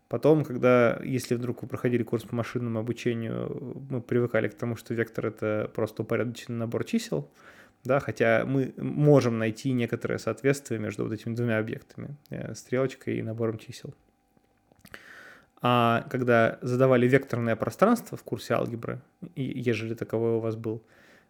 Потом, 0.10 0.44
когда, 0.44 1.00
если 1.04 1.36
вдруг 1.36 1.62
вы 1.62 1.68
проходили 1.68 2.02
курс 2.02 2.24
по 2.24 2.36
машинному 2.36 2.80
обучению, 2.80 3.86
мы 3.90 4.02
привыкали 4.02 4.48
к 4.48 4.56
тому, 4.56 4.76
что 4.76 4.96
вектор— 4.96 5.26
это 5.28 5.72
просто 5.76 6.02
упорядоченный 6.02 6.58
набор 6.58 6.84
чисел. 6.84 7.30
Да, 7.84 8.00
хотя 8.00 8.44
мы 8.46 8.74
можем 8.78 9.38
найти 9.38 9.72
некоторое 9.72 10.18
соответствие 10.18 10.80
между 10.80 11.04
вот 11.04 11.14
этими 11.14 11.36
двумя 11.36 11.60
объектами— 11.60 12.18
стрелочкой 12.54 13.20
и 13.20 13.22
набором 13.22 13.60
чисел. 13.60 13.94
А 15.62 16.08
когда 16.10 16.58
задавали 16.62 17.08
векторное 17.08 17.56
пространство 17.56 18.18
в 18.18 18.24
курсе 18.24 18.56
алгебры, 18.56 19.02
ежели 19.36 19.94
таковой 19.94 20.38
у 20.38 20.40
вас 20.40 20.56
был, 20.56 20.82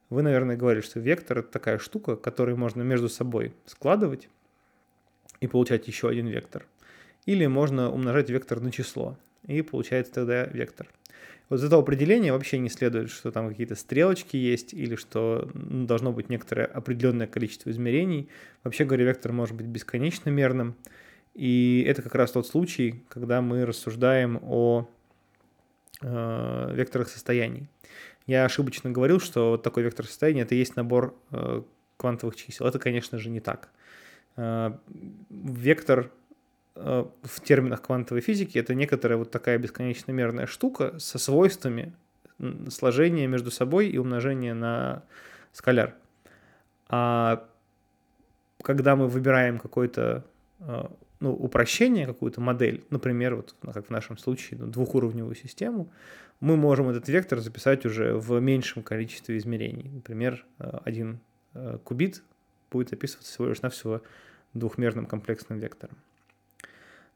вы, 0.09 0.21
наверное, 0.21 0.55
говорили, 0.55 0.81
что 0.81 1.01
вектор— 1.01 1.38
это 1.39 1.51
такая 1.51 1.79
штука, 1.79 2.15
которую 2.15 2.57
можно 2.57 2.81
между 2.81 3.09
собой 3.09 3.53
складывать 3.65 4.29
и 5.41 5.48
получать 5.48 5.88
еще 5.88 6.07
один 6.07 6.27
вектор. 6.27 6.65
Или 7.25 7.45
можно 7.45 7.91
умножать 7.91 8.29
вектор 8.29 8.59
на 8.59 8.71
число, 8.71 9.17
и 9.45 9.61
получается 9.61 10.13
тогда 10.13 10.45
вектор. 10.45 10.88
Вот 11.49 11.59
из 11.59 11.63
этого 11.63 11.81
определения 11.81 12.31
вообще 12.31 12.59
не 12.59 12.69
следует, 12.69 13.09
что 13.09 13.31
там 13.31 13.49
какие-то 13.49 13.75
стрелочки 13.75 14.38
есть 14.38 14.73
или 14.73 14.95
что 14.95 15.49
должно 15.53 16.11
быть 16.11 16.29
некоторое 16.29 16.65
определенное 16.65 17.25
количество 17.25 17.71
измерений. 17.71 18.29
Вообще 18.63 18.85
говоря, 18.85 19.05
вектор 19.05 19.31
может 19.31 19.55
быть 19.55 19.65
бесконечно 19.65 20.29
мерным. 20.29 20.75
И 21.33 21.83
это 21.88 22.03
как 22.03 22.13
раз 22.13 22.31
тот 22.31 22.45
случай, 22.45 23.03
когда 23.09 23.41
мы 23.41 23.65
рассуждаем 23.65 24.39
о 24.43 24.88
э, 26.01 26.71
векторах 26.75 27.09
состояний. 27.09 27.67
Я 28.27 28.45
ошибочно 28.45 28.91
говорил, 28.91 29.19
что 29.19 29.51
вот 29.51 29.63
такой 29.63 29.81
вектор 29.81 30.05
состояния 30.05 30.41
это 30.41 30.53
есть 30.53 30.75
набор 30.75 31.15
э, 31.31 31.63
квантовых 31.97 32.35
чисел. 32.35 32.67
Это, 32.67 32.77
конечно 32.77 33.17
же, 33.17 33.29
не 33.29 33.39
так. 33.39 33.69
Э, 34.35 34.73
вектор 35.29 36.11
в 36.79 37.41
терминах 37.43 37.81
квантовой 37.81 38.21
физики 38.21 38.57
это 38.57 38.74
некоторая 38.74 39.17
вот 39.17 39.31
такая 39.31 39.57
бесконечно 39.57 40.12
мерная 40.12 40.45
штука 40.45 40.98
со 41.00 41.19
свойствами 41.19 41.93
сложения 42.69 43.27
между 43.27 43.51
собой 43.51 43.89
и 43.89 43.98
умножения 43.98 44.53
на 44.53 45.03
скаляр. 45.51 45.95
А 46.88 47.45
когда 48.62 48.95
мы 48.95 49.07
выбираем 49.07 49.59
какой-то 49.59 50.25
э, 50.59 50.86
ну, 51.19 51.33
упрощение, 51.33 52.07
какую-то 52.07 52.41
модель, 52.41 52.86
например, 52.89 53.36
вот 53.36 53.55
как 53.62 53.88
в 53.88 53.89
нашем 53.89 54.17
случае, 54.17 54.59
ну, 54.59 54.67
двухуровневую 54.67 55.36
систему, 55.36 55.91
мы 56.39 56.55
можем 56.55 56.89
этот 56.89 57.07
вектор 57.09 57.39
записать 57.39 57.86
уже 57.86 58.13
в 58.13 58.39
меньшем 58.39 58.83
количестве 58.83 59.38
измерений. 59.38 59.89
Например, 59.89 60.45
э, 60.59 60.79
один 60.83 61.19
э, 61.53 61.77
кубит 61.83 62.24
будет 62.71 62.93
описываться 62.93 63.31
всего 63.31 63.48
лишь 63.48 63.62
навсего 63.62 64.01
двухмерным 64.53 65.05
комплексным 65.05 65.59
вектором. 65.59 65.98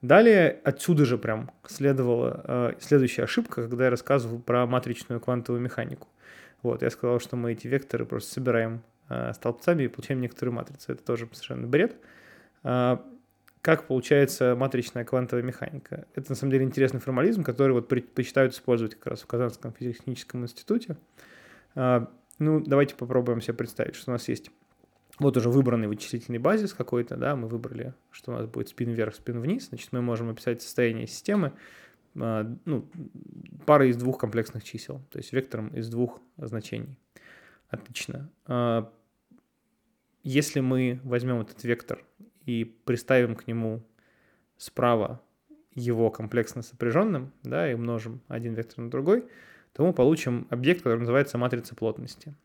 Далее 0.03 0.60
отсюда 0.65 1.05
же 1.05 1.17
прям 1.17 1.50
следовала 1.65 2.43
э, 2.45 2.74
следующая 2.81 3.24
ошибка, 3.24 3.62
когда 3.69 3.86
я 3.86 3.89
рассказывал 3.89 4.38
про 4.38 4.65
матричную 4.65 5.22
квантовую 5.22 5.62
механику. 5.62 6.10
Вот, 6.62 6.81
я 6.81 6.89
сказал, 6.89 7.22
что 7.22 7.38
мы 7.38 7.53
эти 7.53 7.67
векторы 7.67 8.05
просто 8.05 8.33
собираем 8.33 8.83
э, 9.07 9.31
столбцами 9.33 9.83
и 9.83 9.88
получаем 9.88 10.19
некоторые 10.19 10.53
матрицы. 10.53 10.91
Это 10.91 11.05
тоже 11.05 11.29
совершенно 11.31 11.67
бред. 11.67 11.95
Э, 12.65 12.98
как 13.62 13.88
получается 13.88 14.57
матричная 14.57 15.05
квантовая 15.05 15.41
механика. 15.41 16.05
Это 16.15 16.31
на 16.31 16.36
самом 16.36 16.51
деле 16.51 16.65
интересный 16.65 17.00
формализм, 17.00 17.41
который 17.41 17.72
вот 17.72 17.88
предпочитают 17.88 18.53
использовать 18.53 18.95
как 18.95 19.07
раз 19.07 19.22
в 19.22 19.27
Казанском 19.27 19.72
физико-техническом 19.72 20.43
институте. 20.43 20.98
А, 21.75 22.12
ну, 22.39 22.60
давайте 22.60 22.95
попробуем 22.95 23.39
себе 23.39 23.53
представить, 23.53 23.95
что 23.95 24.12
у 24.12 24.13
нас 24.15 24.27
есть 24.27 24.51
вот 25.20 25.38
уже 25.38 25.50
выбранный 25.50 25.88
вычислительный 25.88 26.39
базис 26.39 26.74
какой-то, 26.74 27.15
да, 27.17 27.36
мы 27.36 27.48
выбрали, 27.48 27.93
что 28.12 28.32
у 28.32 28.36
нас 28.36 28.48
будет 28.48 28.70
спин 28.70 28.91
вверх, 28.91 29.15
спин 29.15 29.39
вниз, 29.39 29.70
значит, 29.70 29.91
мы 29.91 30.01
можем 30.01 30.29
описать 30.29 30.62
состояние 30.62 31.08
системы, 31.08 31.53
а, 32.15 32.51
ну, 32.65 32.88
парой 33.65 33.89
из 33.89 33.98
двух 33.98 34.20
комплексных 34.20 34.63
чисел, 34.63 35.01
то 35.12 35.17
есть 35.17 35.34
вектором 35.34 35.70
из 35.70 35.89
двух 35.89 36.20
значений. 36.38 36.98
Отлично. 37.70 38.29
А, 38.46 38.91
если 40.24 40.62
мы 40.62 41.00
возьмем 41.03 41.41
этот 41.41 41.63
вектор 41.63 42.03
и 42.46 42.63
приставим 42.63 43.36
к 43.36 43.48
нему 43.48 43.84
справа 44.58 45.22
его 45.75 46.10
комплексно 46.12 46.62
сопряженным, 46.62 47.32
да, 47.43 47.70
и 47.70 47.74
умножим 47.74 48.22
один 48.27 48.53
вектор 48.53 48.84
на 48.84 48.89
другой, 48.89 49.25
то 49.74 49.86
мы 49.86 49.91
получим 49.91 50.48
объект, 50.50 50.82
который 50.82 51.00
называется 51.00 51.38
матрица 51.38 51.75
плотности. 51.75 52.36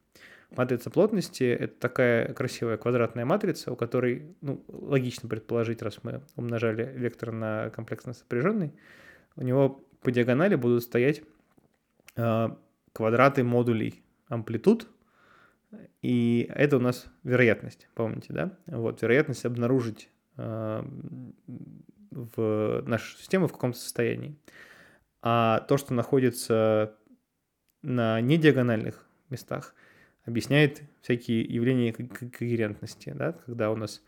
Матрица 0.56 0.90
плотности— 0.90 1.44
это 1.60 1.78
такая 1.78 2.32
красивая 2.32 2.78
квадратная 2.78 3.24
матрица, 3.24 3.70
у 3.70 3.76
которой, 3.76 4.34
ну, 4.40 4.64
логично 4.68 5.28
предположить, 5.28 5.82
раз 5.82 6.02
мы 6.02 6.22
умножали 6.36 6.90
вектор 6.96 7.32
на 7.32 7.70
комплексно 7.70 8.14
сопряженный, 8.14 8.72
у 9.36 9.42
него 9.42 9.84
по 10.00 10.10
диагонали 10.10 10.54
будут 10.54 10.82
стоять 10.82 11.22
э, 12.16 12.48
квадраты 12.92 13.44
модулей 13.44 14.02
амплитуд, 14.28 14.88
и 16.00 16.50
это 16.54 16.78
у 16.78 16.80
нас 16.80 17.06
вероятность, 17.24 17.88
помните, 17.94 18.32
да? 18.32 18.56
Вот, 18.66 19.02
вероятность 19.02 19.44
обнаружить 19.44 20.08
э, 20.38 20.82
в 22.10 22.82
нашу 22.86 23.18
систему 23.18 23.48
в 23.48 23.52
каком-то 23.52 23.78
состоянии. 23.78 24.36
А 25.20 25.60
то, 25.60 25.76
что 25.76 25.92
находится 25.94 26.96
на 27.82 28.20
недиагональных 28.20 29.06
местах, 29.30 29.74
объясняет 30.28 30.82
всякие 31.00 31.40
явления 31.42 31.92
когерентности, 31.92 33.14
да, 33.16 33.32
когда 33.32 33.70
у 33.70 33.76
нас 33.76 34.02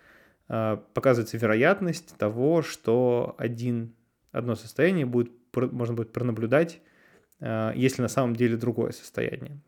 э, 0.48 0.76
показывается 0.92 1.38
вероятность 1.38 2.14
того, 2.18 2.60
что 2.62 3.34
один, 3.38 3.94
одно 4.30 4.54
состояние 4.54 5.06
будет, 5.06 5.32
можно 5.54 5.94
будет 5.94 6.12
пронаблюдать, 6.12 6.80
э, 7.40 7.72
если 7.74 8.02
на 8.02 8.08
самом 8.08 8.36
деле 8.36 8.58
другое 8.58 8.92
состояние. 8.92 9.58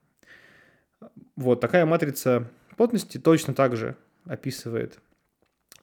Вот 1.37 1.61
такая 1.61 1.87
матрица 1.87 2.49
плотности 2.77 3.17
точно 3.19 3.55
так 3.55 3.75
же 3.75 3.97
описывает 4.27 5.01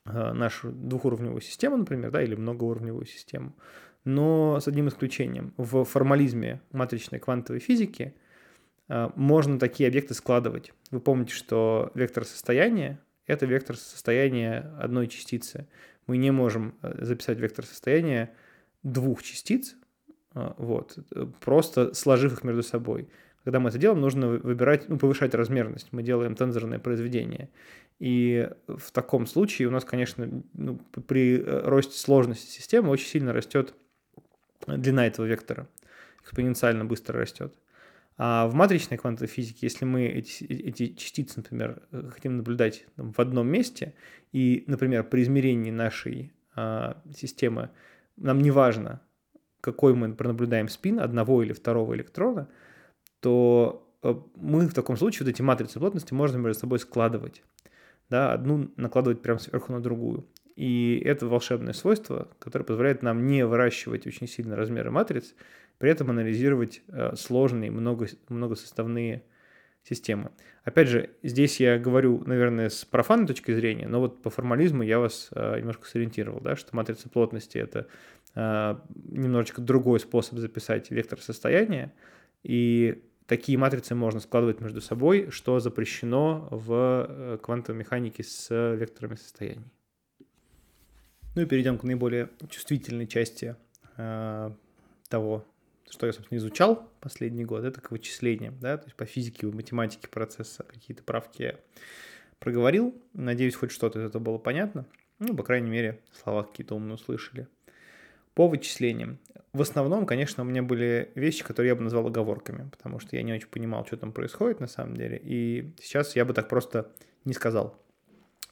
э, 0.05 0.33
нашу 0.33 0.71
двухуровневую 0.71 1.41
систему, 1.41 1.77
например, 1.77 2.11
да, 2.11 2.21
или 2.21 2.35
многоуровневую 2.35 3.07
систему, 3.07 3.55
но 4.05 4.59
с 4.59 4.67
одним 4.67 4.87
исключением. 4.87 5.51
В 5.57 5.83
формализме 5.83 6.61
матричной 6.71 7.17
квантовой 7.17 7.59
физики 7.59 8.13
можно 9.15 9.59
такие 9.59 9.87
объекты 9.87 10.13
складывать. 10.13 10.73
Вы 10.91 10.99
помните, 10.99 11.33
что 11.33 11.91
вектор 11.93 12.25
состояния– 12.25 12.99
это 13.27 13.45
вектор 13.45 13.77
состояния 13.77 14.73
одной 14.79 15.07
частицы. 15.07 15.67
Мы 16.07 16.17
не 16.17 16.31
можем 16.31 16.75
э, 16.81 17.05
записать 17.05 17.37
вектор 17.39 17.65
состояния 17.65 18.33
двух 18.81 19.21
частиц, 19.23 19.75
вот, 20.33 20.97
просто 21.39 21.93
сложив 21.93 22.33
их 22.33 22.43
между 22.43 22.63
собой. 22.63 23.09
Когда 23.43 23.59
мы 23.59 23.69
это 23.69 23.77
делаем, 23.77 24.01
нужно 24.01 24.27
выбирать, 24.27 24.89
ну, 24.89 24.97
повышать 24.97 25.33
размерность. 25.33 25.87
Мы 25.91 26.03
делаем 26.03 26.35
тензорное 26.35 26.79
произведение. 26.79 27.49
И 27.99 28.49
в 28.67 28.91
таком 28.91 29.27
случае 29.27 29.67
у 29.67 29.71
нас, 29.71 29.85
конечно, 29.85 30.43
ну, 30.53 30.79
при 31.07 31.39
э, 31.39 31.61
росте 31.65 31.97
сложности 31.97 32.49
системы 32.49 32.89
очень 32.89 33.07
сильно 33.07 33.33
растет 33.33 33.73
длина 34.67 35.07
этого 35.07 35.25
вектора. 35.25 35.67
Экспоненциально 36.21 36.85
быстро 36.85 37.19
растет. 37.19 37.53
А 38.21 38.47
в 38.47 38.53
матричной 38.53 38.97
квантовой 38.97 39.29
физике, 39.29 39.59
если 39.61 39.85
мы 39.85 40.05
эти, 40.05 40.43
эти 40.43 40.93
частицы, 40.93 41.35
например, 41.37 41.81
хотим 42.11 42.35
наблюдать 42.35 42.85
там, 42.97 43.13
в 43.13 43.19
одном 43.19 43.47
месте, 43.47 43.93
и, 44.33 44.65
например, 44.67 45.05
при 45.05 45.23
измерении 45.23 45.71
нашей 45.71 46.33
а, 46.53 47.01
системы 47.15 47.69
нам 48.17 48.41
не 48.41 48.51
важно, 48.51 48.99
какой 49.61 49.95
мы 49.95 50.13
пронаблюдаем 50.13 50.67
спин 50.67 50.99
одного 50.99 51.41
или 51.43 51.53
второго 51.53 51.95
электрона, 51.95 52.49
то 53.21 53.89
э, 54.03 54.13
мы 54.35 54.67
в 54.67 54.73
таком 54.73 54.97
случае 54.97 55.25
вот 55.25 55.31
эти 55.31 55.41
матрицы 55.41 55.79
плотности 55.79 56.13
можно 56.13 56.37
между 56.37 56.59
собой 56.59 56.79
складывать. 56.79 57.41
Да, 58.09 58.33
одну 58.33 58.69
накладывать 58.75 59.21
прямо 59.21 59.39
сверху 59.39 59.71
на 59.71 59.79
другую. 59.79 60.27
И 60.59 61.01
это 61.05 61.25
волшебное 61.25 61.71
свойство, 61.71 62.27
которое 62.37 62.65
позволяет 62.65 63.01
нам 63.01 63.25
не 63.25 63.45
выращивать 63.45 64.05
очень 64.05 64.27
сильно 64.27 64.57
размеры 64.57 64.91
матриц, 64.91 65.33
при 65.77 65.89
этом 65.89 66.09
анализировать 66.09 66.81
э, 66.89 67.15
сложные 67.15 67.71
много, 67.71 68.07
многосоставные 68.27 69.23
системы. 69.83 70.31
Опять 70.65 70.89
же, 70.89 71.11
здесь 71.23 71.61
я 71.61 71.79
говорю, 71.79 72.21
наверное, 72.25 72.67
с 72.67 72.83
профанной 72.83 73.25
точки 73.25 73.53
зрения, 73.53 73.87
но 73.87 74.01
вот 74.01 74.21
по 74.21 74.29
формализму 74.29 74.83
я 74.83 74.99
вас 74.99 75.29
э, 75.31 75.59
немножко 75.59 75.87
сориентировал, 75.87 76.41
да, 76.41 76.57
что 76.57 76.75
матрица 76.75 77.07
плотности— 77.07 77.57
это 77.59 77.87
немножечко 78.35 79.61
другой 79.61 80.01
способ 80.01 80.39
записать 80.39 80.91
вектор 80.91 81.21
состояния, 81.21 81.93
и 82.43 83.01
такие 83.27 83.57
матрицы 83.57 83.95
можно 83.95 84.19
складывать 84.19 84.59
между 84.59 84.81
собой, 84.81 85.29
что 85.31 85.61
запрещено 85.61 86.49
в 86.51 87.07
э, 87.07 87.37
квантовой 87.41 87.79
механике 87.79 88.23
с 88.23 88.53
векторами 88.75 89.15
состояний. 89.15 89.71
Ну 91.39 91.43
и 91.43 91.47
перейдем 91.47 91.77
к 91.77 91.83
наиболее 91.83 92.27
чувствительной 92.49 93.07
части 93.07 93.55
э, 93.95 94.51
того, 95.07 95.45
что 95.89 96.05
я, 96.05 96.11
собственно, 96.11 96.37
изучал 96.37 96.91
последний 96.99 97.45
год, 97.45 97.63
это 97.63 97.79
к 97.79 97.91
вычислениям, 97.91 98.59
да, 98.59 98.77
то 98.77 98.83
есть 98.87 98.97
по 98.97 99.05
физике 99.05 99.47
и 99.47 99.49
математике 99.49 100.09
процесса 100.09 100.63
какие-то 100.63 101.01
правки 101.01 101.43
я 101.43 101.55
проговорил. 102.39 102.93
Надеюсь, 103.13 103.55
хоть 103.55 103.71
что-то 103.71 103.99
из 103.99 104.09
этого 104.09 104.21
было 104.21 104.37
понятно. 104.37 104.85
Ну, 105.19 105.33
по 105.33 105.43
крайней 105.43 105.69
мере, 105.69 106.01
слова 106.11 106.43
какие-то 106.43 106.75
умные 106.75 106.95
услышали. 106.95 107.47
По 108.33 108.49
вычислениям. 108.49 109.17
В 109.53 109.61
основном, 109.61 110.05
конечно, 110.05 110.43
у 110.43 110.45
меня 110.45 110.61
были 110.61 111.09
вещи, 111.15 111.45
которые 111.45 111.69
я 111.69 111.75
бы 111.77 111.83
назвал 111.83 112.07
оговорками, 112.07 112.69
потому 112.69 112.99
что 112.99 113.15
я 113.15 113.23
не 113.23 113.31
очень 113.31 113.47
понимал, 113.47 113.85
что 113.85 113.95
там 113.95 114.11
происходит 114.11 114.59
на 114.59 114.67
самом 114.67 114.97
деле. 114.97 115.17
И 115.23 115.71
сейчас 115.81 116.17
я 116.17 116.25
бы 116.25 116.33
так 116.33 116.49
просто 116.49 116.91
не 117.23 117.31
сказал. 117.31 117.81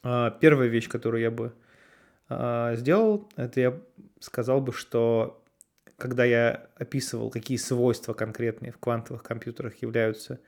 А, 0.03 0.31
первая 0.31 0.69
вещь, 0.69 0.87
которую 0.87 1.21
я 1.21 1.31
бы 1.31 1.51
сделал, 2.29 3.29
это 3.35 3.59
я 3.59 3.79
сказал 4.19 4.61
бы, 4.61 4.73
что 4.73 5.43
когда 5.97 6.25
я 6.25 6.67
описывал, 6.75 7.29
какие 7.29 7.57
свойства 7.57 8.13
конкретные 8.13 8.71
в 8.71 8.77
квантовых 8.77 9.23
компьютерах 9.23 9.81
являются, 9.81 10.39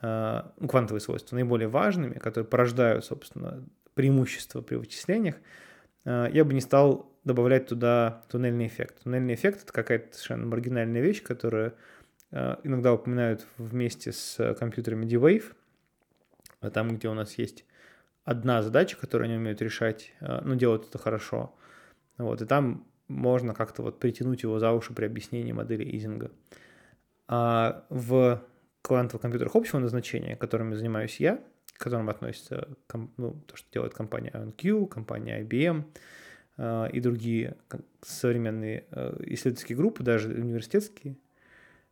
а, 0.00 0.52
ну, 0.58 0.68
квантовые 0.68 1.00
свойства, 1.00 1.34
наиболее 1.36 1.68
важными, 1.68 2.14
которые 2.14 2.48
порождают, 2.48 3.04
собственно, 3.04 3.64
преимущества 3.94 4.62
при 4.62 4.76
вычислениях, 4.76 5.36
я 6.04 6.44
бы 6.44 6.54
не 6.54 6.60
стал 6.60 7.12
добавлять 7.24 7.66
туда 7.66 8.24
туннельный 8.30 8.66
эффект. 8.66 9.02
Туннельный 9.02 9.34
эффект— 9.34 9.62
это 9.64 9.72
какая-то 9.72 10.14
совершенно 10.14 10.46
маргинальная 10.46 11.02
вещь, 11.02 11.22
которую 11.22 11.74
иногда 12.30 12.94
упоминают 12.94 13.46
вместе 13.58 14.12
с 14.12 14.54
компьютерами 14.54 15.04
D-Wave, 15.04 15.52
там, 16.72 16.96
где 16.96 17.08
у 17.08 17.14
нас 17.14 17.36
есть 17.36 17.64
одна 18.30 18.62
задача, 18.62 18.96
которую 18.96 19.26
они 19.26 19.36
умеют 19.36 19.60
решать, 19.60 20.12
э, 20.20 20.40
но 20.44 20.54
делают 20.54 20.86
это 20.88 20.98
хорошо. 20.98 21.52
Вот, 22.16 22.40
и 22.40 22.46
там 22.46 22.86
можно 23.08 23.54
как-то 23.54 23.82
вот 23.82 23.98
притянуть 23.98 24.44
его 24.44 24.60
за 24.60 24.70
уши 24.70 24.94
при 24.94 25.06
объяснении 25.06 25.50
модели 25.50 25.84
Изинга. 25.96 26.30
А 27.26 27.84
в 27.90 28.40
квантовых 28.82 29.22
компьютерах 29.22 29.56
общего 29.56 29.80
назначения, 29.80 30.36
которыми 30.36 30.74
занимаюсь 30.74 31.18
я, 31.18 31.42
к 31.74 31.82
которым 31.82 32.08
относится 32.08 32.68
ну, 33.16 33.32
то, 33.46 33.56
что 33.56 33.68
делает 33.72 33.94
компания 33.94 34.30
IonQ, 34.30 34.86
компания 34.86 35.42
IBM, 35.42 35.84
а, 36.56 36.86
и 36.86 37.00
другие 37.00 37.56
современные 38.02 38.84
а, 38.92 39.16
исследовательские 39.26 39.76
группы, 39.76 40.04
даже 40.04 40.28
университетские, 40.28 41.16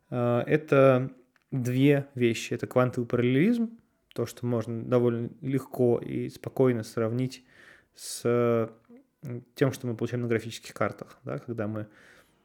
это 0.09 1.11
две 1.51 2.07
вещи. 2.15 2.53
Это 2.53 2.65
квантовый 2.65 3.07
параллелизм, 3.07 3.78
то, 4.13 4.25
что 4.25 4.45
можно 4.45 4.83
довольно 4.83 5.29
легко 5.41 5.97
и 5.99 6.29
спокойно 6.29 6.83
сравнить 6.83 7.43
с 7.95 8.69
тем, 9.55 9.71
что 9.71 9.87
мы 9.87 9.95
получаем 9.95 10.21
на 10.23 10.27
графических 10.27 10.73
картах, 10.73 11.17
да, 11.23 11.39
когда 11.39 11.67
мы, 11.67 11.87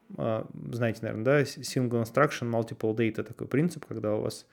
знаете, 0.09 0.99
наверное, 1.01 1.23
да, 1.23 1.41
single 1.41 2.03
instruction, 2.03 2.51
multiple 2.51 2.95
data, 2.95 3.23
такой 3.23 3.47
принцип, 3.47 3.85
когда 3.85 4.15
у 4.15 4.21
вас 4.21 4.45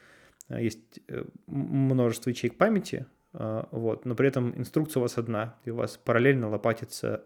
есть 0.49 1.01
э, 1.09 1.25
множество 1.47 2.31
ячеек 2.31 2.57
памяти, 2.57 3.07
вот, 3.33 4.05
но 4.05 4.15
при 4.15 4.29
этом 4.29 4.57
инструкция 4.59 5.01
у 5.01 5.03
вас 5.03 5.17
одна, 5.17 5.57
и 5.65 5.71
у 5.71 5.77
вас 5.77 5.97
параллельно 5.97 6.49
лопатится 6.51 7.25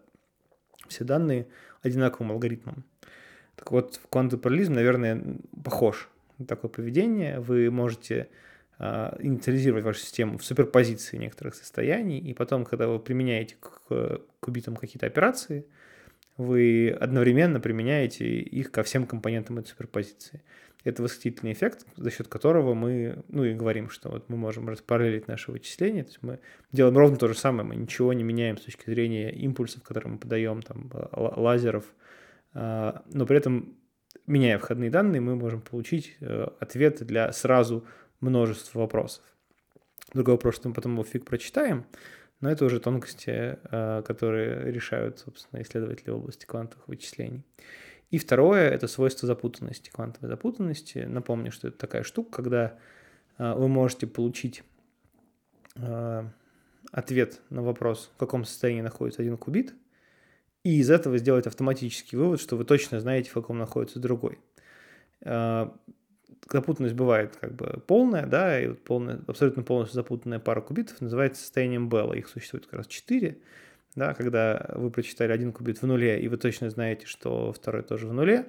все 0.87 1.03
данные 1.03 1.47
одинаковым 1.81 2.31
алгоритмом. 2.31 2.85
Так 3.55 3.71
вот, 3.71 3.99
параллелизм, 4.09 4.73
наверное, 4.73 5.21
похож 5.63 6.09
на 6.37 6.45
такое 6.45 6.71
поведение. 6.71 7.39
Вы 7.39 7.69
можете 7.71 8.15
э, 8.15 8.27
инициализировать 8.79 9.83
вашу 9.83 9.99
систему 10.01 10.37
в 10.37 10.45
суперпозиции 10.45 11.17
некоторых 11.17 11.55
состояний, 11.55 12.19
и 12.19 12.33
потом, 12.33 12.63
когда 12.63 12.87
вы 12.87 12.99
применяете 12.99 13.55
к 13.59 14.21
кубитам 14.39 14.75
какие-то 14.75 15.07
операции, 15.07 15.65
вы 16.37 16.89
одновременно 16.91 17.59
применяете 17.59 18.27
их 18.27 18.71
ко 18.71 18.83
всем 18.83 19.07
компонентам 19.07 19.57
этой 19.57 19.69
суперпозиции. 19.69 20.43
Это 20.83 21.03
восхитительный 21.03 21.53
эффект, 21.53 21.85
за 21.97 22.11
счет 22.11 22.27
которого 22.27 22.73
мы, 22.73 23.23
ну 23.27 23.43
и 23.43 23.53
говорим, 23.53 23.89
что 23.89 24.09
вот 24.09 24.29
мы 24.29 24.37
можем 24.37 24.69
распараллелить 24.69 25.27
наше 25.27 25.51
вычисление, 25.51 26.03
то 26.03 26.09
есть 26.09 26.19
мы 26.21 26.39
делаем 26.71 26.97
ровно 26.97 27.17
то 27.17 27.27
же 27.27 27.33
самое, 27.33 27.67
мы 27.67 27.75
ничего 27.75 28.13
не 28.13 28.23
меняем 28.23 28.57
с 28.57 28.61
точки 28.61 28.89
зрения 28.89 29.31
импульсов, 29.31 29.83
которые 29.83 30.13
мы 30.13 30.19
подаем, 30.19 30.61
там, 30.61 30.89
лазеров, 31.11 31.85
а, 32.53 33.03
но 33.11 33.25
при 33.25 33.37
этом, 33.37 33.75
меняя 34.27 34.59
входные 34.59 34.89
данные, 34.89 35.19
мы 35.19 35.35
можем 35.35 35.61
получить 35.61 36.15
э, 36.21 36.47
ответы 36.59 37.05
для 37.05 37.31
сразу 37.33 37.85
множества 38.19 38.79
вопросов. 38.79 39.23
Другой 40.13 40.35
вопрос, 40.35 40.55
что 40.55 40.69
мы 40.69 40.73
потом 40.73 41.03
фиг 41.03 41.25
прочитаем, 41.25 41.85
но 42.39 42.49
это 42.49 42.65
уже 42.65 42.79
тонкости, 42.79 43.57
э, 43.61 44.03
которые 44.03 44.71
решают, 44.71 45.19
собственно, 45.19 45.61
исследователи 45.61 46.11
области 46.11 46.45
квантовых 46.45 46.87
вычислений. 46.87 47.43
И 48.09 48.17
второе– 48.17 48.69
это 48.71 48.87
свойство 48.87 49.27
запутанности, 49.27 49.89
квантовой 49.89 50.29
запутанности. 50.29 50.99
Напомню, 50.99 51.51
что 51.51 51.67
это 51.67 51.77
такая 51.77 52.03
штука, 52.03 52.31
когда 52.31 52.79
э, 53.37 53.53
вы 53.53 53.67
можете 53.67 54.07
получить 54.07 54.63
э, 55.75 56.23
ответ 56.91 57.41
на 57.49 57.63
вопрос, 57.63 58.11
в 58.15 58.17
каком 58.17 58.45
состоянии 58.45 58.81
находится 58.81 59.21
один 59.21 59.37
кубит, 59.37 59.73
и 60.63 60.79
из 60.79 60.89
этого 60.89 61.17
сделать 61.17 61.47
автоматический 61.47 62.15
вывод, 62.15 62.39
что 62.39 62.55
вы 62.55 62.63
точно 62.63 62.99
знаете, 62.99 63.29
в 63.29 63.33
каком 63.33 63.57
находится 63.57 63.99
другой 63.99 64.39
запутанность 66.49 66.95
бывает 66.95 67.35
как 67.37 67.53
бы 67.53 67.81
полная, 67.87 68.25
да, 68.25 68.59
и 68.59 68.67
вот 68.67 68.83
полная, 68.83 69.21
абсолютно 69.27 69.63
полностью 69.63 69.95
запутанная 69.95 70.39
пара 70.39 70.61
кубитов 70.61 71.01
называется 71.01 71.41
состоянием 71.41 71.89
Белла. 71.89 72.13
Их 72.13 72.27
существует 72.27 72.65
как 72.65 72.79
раз 72.79 72.87
четыре, 72.87 73.39
да, 73.95 74.13
когда 74.13 74.69
вы 74.75 74.91
прочитали 74.91 75.31
один 75.31 75.51
кубит 75.51 75.81
в 75.81 75.87
нуле, 75.87 76.21
и 76.21 76.27
вы 76.27 76.37
точно 76.37 76.69
знаете, 76.69 77.05
что 77.05 77.51
второй 77.51 77.83
тоже 77.83 78.07
в 78.07 78.13
нуле. 78.13 78.47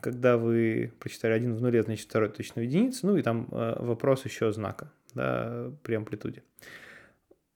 Когда 0.00 0.36
вы 0.36 0.92
прочитали 1.00 1.32
один 1.32 1.54
в 1.54 1.60
нуле, 1.62 1.82
значит 1.82 2.06
второй 2.06 2.28
точно 2.28 2.60
в 2.60 2.64
единице. 2.64 3.06
Ну 3.06 3.16
и 3.16 3.22
там 3.22 3.48
э, 3.50 3.76
вопрос 3.82 4.24
еще 4.26 4.52
знака 4.52 4.92
да, 5.14 5.72
при 5.82 5.94
амплитуде. 5.94 6.42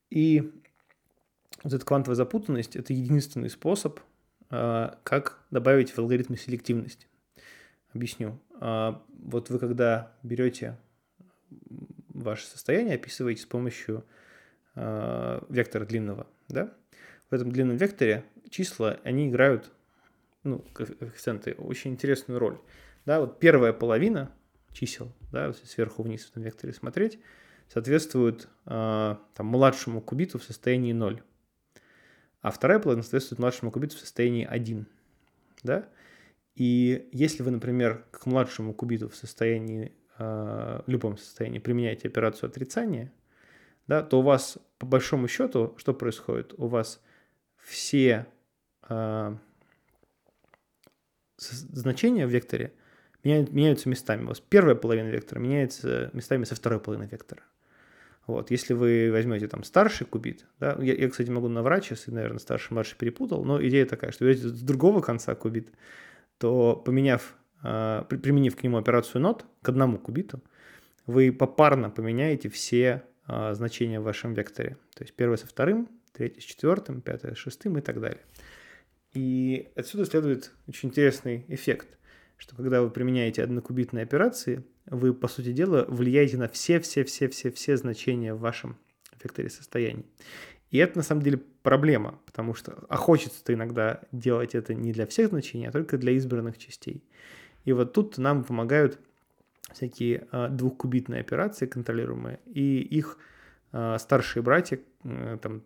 И 0.08 0.50
вот 1.62 1.74
эта 1.74 1.84
квантовая 1.84 2.16
запутанность– 2.16 2.76
это 2.76 2.94
единственный 2.94 3.50
способ, 3.50 4.00
э, 4.50 4.90
как 5.04 5.38
добавить 5.50 5.90
в 5.90 5.98
алгоритмы 5.98 6.38
селективность. 6.38 7.06
Объясню. 7.94 8.38
А, 8.60 9.02
вот 9.08 9.50
вы 9.50 9.58
когда 9.58 10.12
берете 10.22 10.78
ваше 12.08 12.46
состояние, 12.46 12.94
описываете 12.94 13.42
с 13.42 13.46
помощью 13.46 14.04
а, 14.74 15.44
вектора 15.48 15.84
длинного, 15.84 16.26
да? 16.48 16.72
В 17.30 17.34
этом 17.34 17.52
длинном 17.52 17.76
векторе 17.76 18.24
числа, 18.48 18.98
они 19.04 19.28
играют, 19.28 19.70
ну, 20.42 20.58
коэффициенты, 20.72 21.54
очень 21.54 21.92
интересную 21.92 22.40
роль. 22.40 22.58
Да, 23.06 23.20
вот 23.20 23.38
первая 23.38 23.72
половина 23.72 24.32
чисел, 24.72 25.12
да, 25.32 25.52
сверху 25.52 26.02
вниз 26.02 26.24
в 26.24 26.30
этом 26.30 26.42
векторе 26.42 26.72
смотреть, 26.72 27.18
соответствует 27.68 28.48
э, 28.66 29.16
там, 29.34 29.46
младшему 29.46 30.00
кубиту 30.00 30.38
в 30.38 30.44
состоянии 30.44 30.92
0. 30.92 31.22
А 32.42 32.50
вторая 32.50 32.78
половина 32.78 33.02
соответствует 33.02 33.38
младшему 33.38 33.70
кубиту 33.70 33.96
в 33.96 34.00
состоянии 34.00 34.44
1. 34.44 34.86
Да? 35.62 35.88
И 36.54 37.08
если 37.12 37.42
вы, 37.42 37.50
например, 37.52 38.04
к 38.10 38.26
младшему 38.26 38.74
кубиту 38.74 39.08
в 39.08 39.16
состоянии, 39.16 39.92
э, 40.18 40.82
любом 40.86 41.16
состоянии 41.16 41.58
применяете 41.58 42.08
операцию 42.08 42.48
отрицания, 42.48 43.12
да, 43.86 44.02
то 44.02 44.20
у 44.20 44.22
вас 44.22 44.58
по 44.78 44.86
большому 44.86 45.28
счету 45.28 45.74
что 45.78 45.94
происходит? 45.94 46.54
У 46.58 46.66
вас 46.66 47.00
все 47.56 48.26
э, 48.88 49.36
значения 51.38 52.26
в 52.26 52.30
векторе 52.30 52.72
меняют, 53.24 53.52
меняются 53.52 53.88
местами. 53.88 54.24
У 54.24 54.28
вас 54.28 54.40
первая 54.40 54.74
половина 54.74 55.08
вектора 55.08 55.38
меняется 55.38 56.10
местами 56.12 56.44
со 56.44 56.54
второй 56.54 56.80
половины 56.80 57.08
вектора. 57.10 57.42
Вот, 58.26 58.50
если 58.50 58.74
вы 58.74 59.10
возьмете 59.10 59.48
там 59.48 59.64
старший 59.64 60.06
кубит, 60.06 60.46
да, 60.60 60.76
я, 60.80 60.94
я 60.94 61.08
кстати, 61.08 61.30
могу 61.30 61.48
наврать 61.48 61.84
сейчас, 61.84 62.06
наверное, 62.06 62.38
старший-младший 62.38 62.96
перепутал, 62.96 63.44
но 63.44 63.60
идея 63.66 63.86
такая, 63.86 64.12
что 64.12 64.24
берете 64.24 64.48
с 64.48 64.60
другого 64.60 65.00
конца 65.00 65.34
кубит, 65.34 65.72
то 66.40 66.74
поменяв, 66.74 67.36
а, 67.62 68.04
применив 68.04 68.56
к 68.56 68.62
нему 68.62 68.78
операцию 68.78 69.22
not 69.22 69.44
к 69.60 69.68
одному 69.68 69.98
кубиту, 69.98 70.42
вы 71.06 71.32
попарно 71.32 71.90
поменяете 71.90 72.48
все 72.48 73.04
а, 73.26 73.52
значения 73.52 74.00
в 74.00 74.04
вашем 74.04 74.32
векторе. 74.32 74.78
То 74.94 75.04
есть 75.04 75.14
первое 75.14 75.36
со 75.36 75.46
вторым, 75.46 75.88
третье 76.12 76.40
с 76.40 76.44
четвертым, 76.44 77.02
пятое 77.02 77.34
с 77.34 77.38
шестым 77.38 77.76
и 77.76 77.82
так 77.82 78.00
далее. 78.00 78.22
И 79.12 79.70
отсюда 79.76 80.06
следует 80.06 80.52
очень 80.66 80.88
интересный 80.88 81.44
эффект, 81.48 81.88
что 82.38 82.56
когда 82.56 82.80
вы 82.80 82.88
применяете 82.88 83.42
однокубитные 83.42 84.04
операции, 84.04 84.64
вы, 84.86 85.12
по 85.12 85.28
сути 85.28 85.52
дела, 85.52 85.84
влияете 85.88 86.38
на 86.38 86.48
все-все-все-все-все 86.48 87.76
значения 87.76 88.32
в 88.32 88.40
вашем 88.40 88.78
векторе 89.22 89.50
состояний. 89.50 90.06
И 90.70 90.78
это 90.78 90.98
на 90.98 91.02
самом 91.02 91.22
деле 91.22 91.40
проблема, 91.62 92.18
потому 92.26 92.54
что 92.54 92.84
а 92.88 92.96
хочется-то 92.96 93.52
иногда 93.52 94.00
делать 94.12 94.54
это 94.54 94.72
не 94.72 94.92
для 94.92 95.06
всех 95.06 95.30
значений, 95.30 95.68
а 95.68 95.72
только 95.72 95.98
для 95.98 96.12
избранных 96.12 96.58
частей. 96.58 97.02
И 97.64 97.72
вот 97.72 97.92
тут 97.92 98.18
нам 98.18 98.44
помогают 98.44 98.98
всякие 99.72 100.26
э, 100.30 100.48
двухкубитные 100.48 101.20
операции 101.20 101.66
контролируемые, 101.66 102.38
и 102.46 102.80
их 102.80 103.18
э, 103.72 103.96
старшие 103.98 104.42
братья, 104.42 104.80
там, 105.42 105.62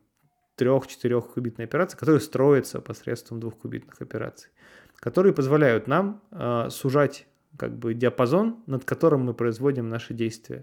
трех-четырех 0.56 1.34
кубитные 1.34 1.64
операции, 1.64 1.96
которые 1.96 2.20
строятся 2.20 2.80
посредством 2.80 3.40
двухкубитных 3.40 4.00
операций, 4.00 4.50
которые 4.96 5.34
позволяют 5.34 5.86
нам 5.86 6.22
э, 6.30 6.68
сужать 6.70 7.26
как 7.58 7.76
бы 7.76 7.94
диапазон, 7.94 8.62
над 8.66 8.84
которым 8.84 9.24
мы 9.24 9.34
производим 9.34 9.88
наши 9.88 10.14
действия. 10.14 10.60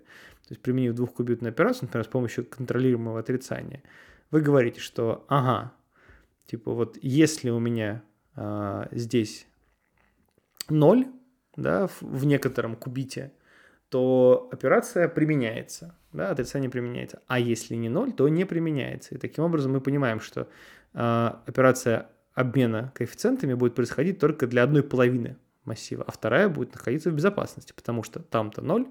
То 0.48 0.52
есть 0.52 0.62
применив 0.62 0.94
двухкубитную 0.94 1.52
операцию, 1.52 1.84
например, 1.84 2.06
с 2.06 2.10
помощью 2.10 2.46
контролируемого 2.46 3.20
отрицания– 3.20 3.84
вы 4.32 4.42
говорите, 4.42 4.80
что 4.80 5.26
ага, 5.28 5.74
типа 6.46 6.72
вот 6.72 6.98
если 7.02 7.50
у 7.50 7.60
меня 7.60 8.04
а, 8.36 8.88
здесь 8.92 9.48
0, 10.70 11.08
да, 11.56 11.88
в, 11.88 12.02
в 12.02 12.26
некотором 12.26 12.76
кубите, 12.76 13.34
то 13.90 14.50
операция 14.52 15.10
применяется, 15.10 15.98
да, 16.14 16.32
отрицание 16.32 16.70
применяется. 16.70 17.22
А 17.28 17.40
если 17.40 17.76
не 17.76 17.90
0, 17.90 18.14
то 18.14 18.30
не 18.30 18.46
применяется. 18.46 19.16
И 19.16 19.18
таким 19.18 19.44
образом 19.44 19.74
мы 19.74 19.82
понимаем, 19.82 20.22
что 20.22 20.48
а, 20.94 21.44
операция 21.46 22.10
обмена 22.34 22.92
коэффициентами 22.96 23.54
будет 23.54 23.76
происходить 23.76 24.20
только 24.20 24.48
для 24.48 24.64
одной 24.64 24.84
половины 24.84 25.38
массива, 25.66 26.04
а 26.08 26.12
вторая 26.12 26.50
будет 26.50 26.74
находиться 26.74 27.12
в 27.12 27.14
безопасности, 27.14 27.74
потому 27.74 28.04
что 28.04 28.22
там-то 28.22 28.62
0. 28.62 28.88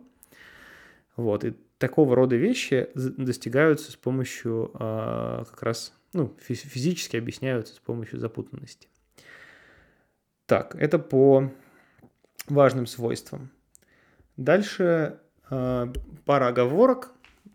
Вот, 1.16 1.44
и 1.44 1.54
такого 1.80 2.14
рода 2.14 2.36
вещи 2.36 2.90
достигаются 2.94 3.90
с 3.90 3.96
помощью 3.96 4.70
э, 4.74 5.44
как 5.50 5.62
раз, 5.62 5.94
ну, 6.12 6.36
физически 6.38 7.16
объясняются 7.16 7.74
с 7.74 7.78
помощью 7.78 8.20
запутанности. 8.20 8.86
Так, 10.44 10.74
это 10.74 10.98
по 10.98 11.50
важным 12.48 12.86
свойствам. 12.86 13.50
Дальше 14.36 15.20
э, 15.50 15.92
пара 16.26 16.48
оговорок. 16.48 17.12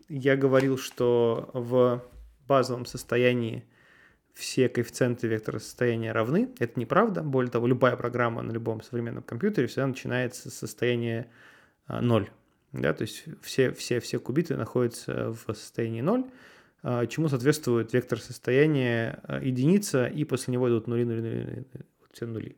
Я 0.08 0.36
говорил, 0.36 0.76
что 0.76 1.50
в 1.54 2.02
базовом 2.48 2.84
состоянии 2.84 3.64
все 4.34 4.68
коэффициенты 4.68 5.28
вектора 5.28 5.60
состояния 5.60 6.10
равны. 6.10 6.48
Это 6.58 6.80
неправда. 6.80 7.22
Более 7.22 7.52
того, 7.52 7.68
любая 7.68 7.96
программа 7.96 8.42
на 8.42 8.50
любом 8.50 8.82
современном 8.82 9.22
компьютере 9.22 9.68
всегда 9.68 9.86
начинается 9.86 10.50
с 10.50 10.54
состояния 10.54 11.30
0. 11.88 12.28
Да, 12.76 12.92
то 12.92 13.02
есть 13.02 13.24
все, 13.42 13.72
все, 13.72 14.00
все 14.00 14.18
кубиты 14.18 14.56
находятся 14.56 15.30
в 15.30 15.54
состоянии 15.54 16.02
0, 16.02 16.30
а, 16.82 17.06
чему 17.06 17.28
соответствует 17.28 17.92
вектор 17.92 18.20
состояния 18.20 19.20
а, 19.24 19.40
единица, 19.40 20.06
и 20.06 20.24
после 20.24 20.52
него 20.52 20.68
идут 20.68 20.86
нули, 20.86 21.04
нули, 21.04 21.20
нули, 21.20 21.44
нули 21.44 21.66
все 22.12 22.26
нули. 22.26 22.56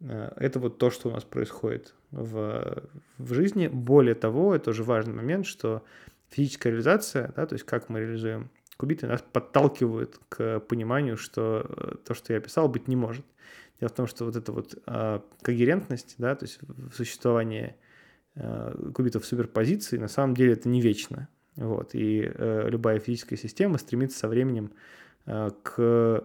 А, 0.00 0.32
это 0.36 0.58
вот 0.60 0.78
то, 0.78 0.90
что 0.90 1.08
у 1.08 1.12
нас 1.12 1.24
происходит 1.24 1.94
в, 2.10 2.84
в 3.18 3.34
жизни. 3.34 3.68
Более 3.68 4.14
того, 4.14 4.54
это 4.54 4.70
уже 4.70 4.82
важный 4.82 5.14
момент, 5.14 5.46
что 5.46 5.84
физическая 6.30 6.72
реализация, 6.72 7.32
да, 7.36 7.46
то 7.46 7.54
есть 7.54 7.66
как 7.66 7.88
мы 7.88 8.00
реализуем 8.00 8.50
кубиты, 8.76 9.06
нас 9.06 9.22
подталкивают 9.22 10.18
к 10.28 10.60
пониманию, 10.60 11.16
что 11.16 11.66
э, 11.68 11.94
то, 12.04 12.14
что 12.14 12.32
я 12.32 12.38
описал, 12.38 12.68
быть 12.68 12.88
не 12.88 12.96
может. 12.96 13.26
Дело 13.80 13.90
в 13.90 13.94
том, 13.94 14.06
что 14.06 14.24
вот 14.24 14.36
эта 14.36 14.52
вот 14.52 14.74
когерентность, 15.42 16.14
да, 16.18 16.36
то 16.36 16.44
есть 16.44 16.60
существование 16.94 17.76
кубитов 18.94 19.24
суперпозиции, 19.24 19.96
на 19.96 20.08
самом 20.08 20.34
деле 20.34 20.54
это 20.54 20.68
не 20.68 20.80
вечно. 20.80 21.28
Вот, 21.56 21.94
и 21.94 22.22
э, 22.34 22.68
любая 22.68 22.98
физическая 22.98 23.38
система 23.38 23.78
стремится 23.78 24.18
со 24.18 24.28
временем 24.28 24.72
э, 25.26 25.50
к 25.62 26.24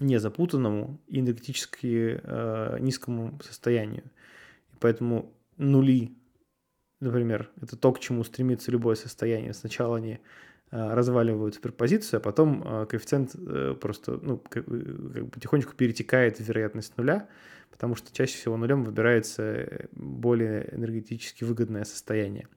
незапутанному 0.00 0.98
и 1.08 1.20
энергетически 1.20 2.20
э, 2.22 2.78
низкому 2.80 3.38
состоянию. 3.42 4.04
И 4.72 4.76
поэтому 4.80 5.32
нули, 5.58 6.16
например, 7.00 7.50
это 7.60 7.76
то, 7.76 7.92
к 7.92 8.00
чему 8.00 8.24
стремится 8.24 8.70
любое 8.70 8.94
состояние. 8.96 9.52
Сначала 9.52 9.98
они 9.98 10.20
разваливают 10.74 11.54
суперпозицию, 11.54 12.18
а 12.18 12.20
потом 12.20 12.86
коэффициент 12.88 13.36
просто 13.80 14.18
ну, 14.20 14.38
как 14.38 14.64
бы 14.64 15.28
потихонечку 15.32 15.74
перетекает 15.74 16.38
в 16.38 16.40
вероятность 16.40 16.96
нуля, 16.96 17.28
потому 17.70 17.94
что 17.94 18.12
чаще 18.12 18.36
всего 18.36 18.56
нулем 18.56 18.82
выбирается 18.82 19.88
более 19.92 20.74
энергетически 20.74 21.44
выгодное 21.44 21.84
состояние. 21.84 22.48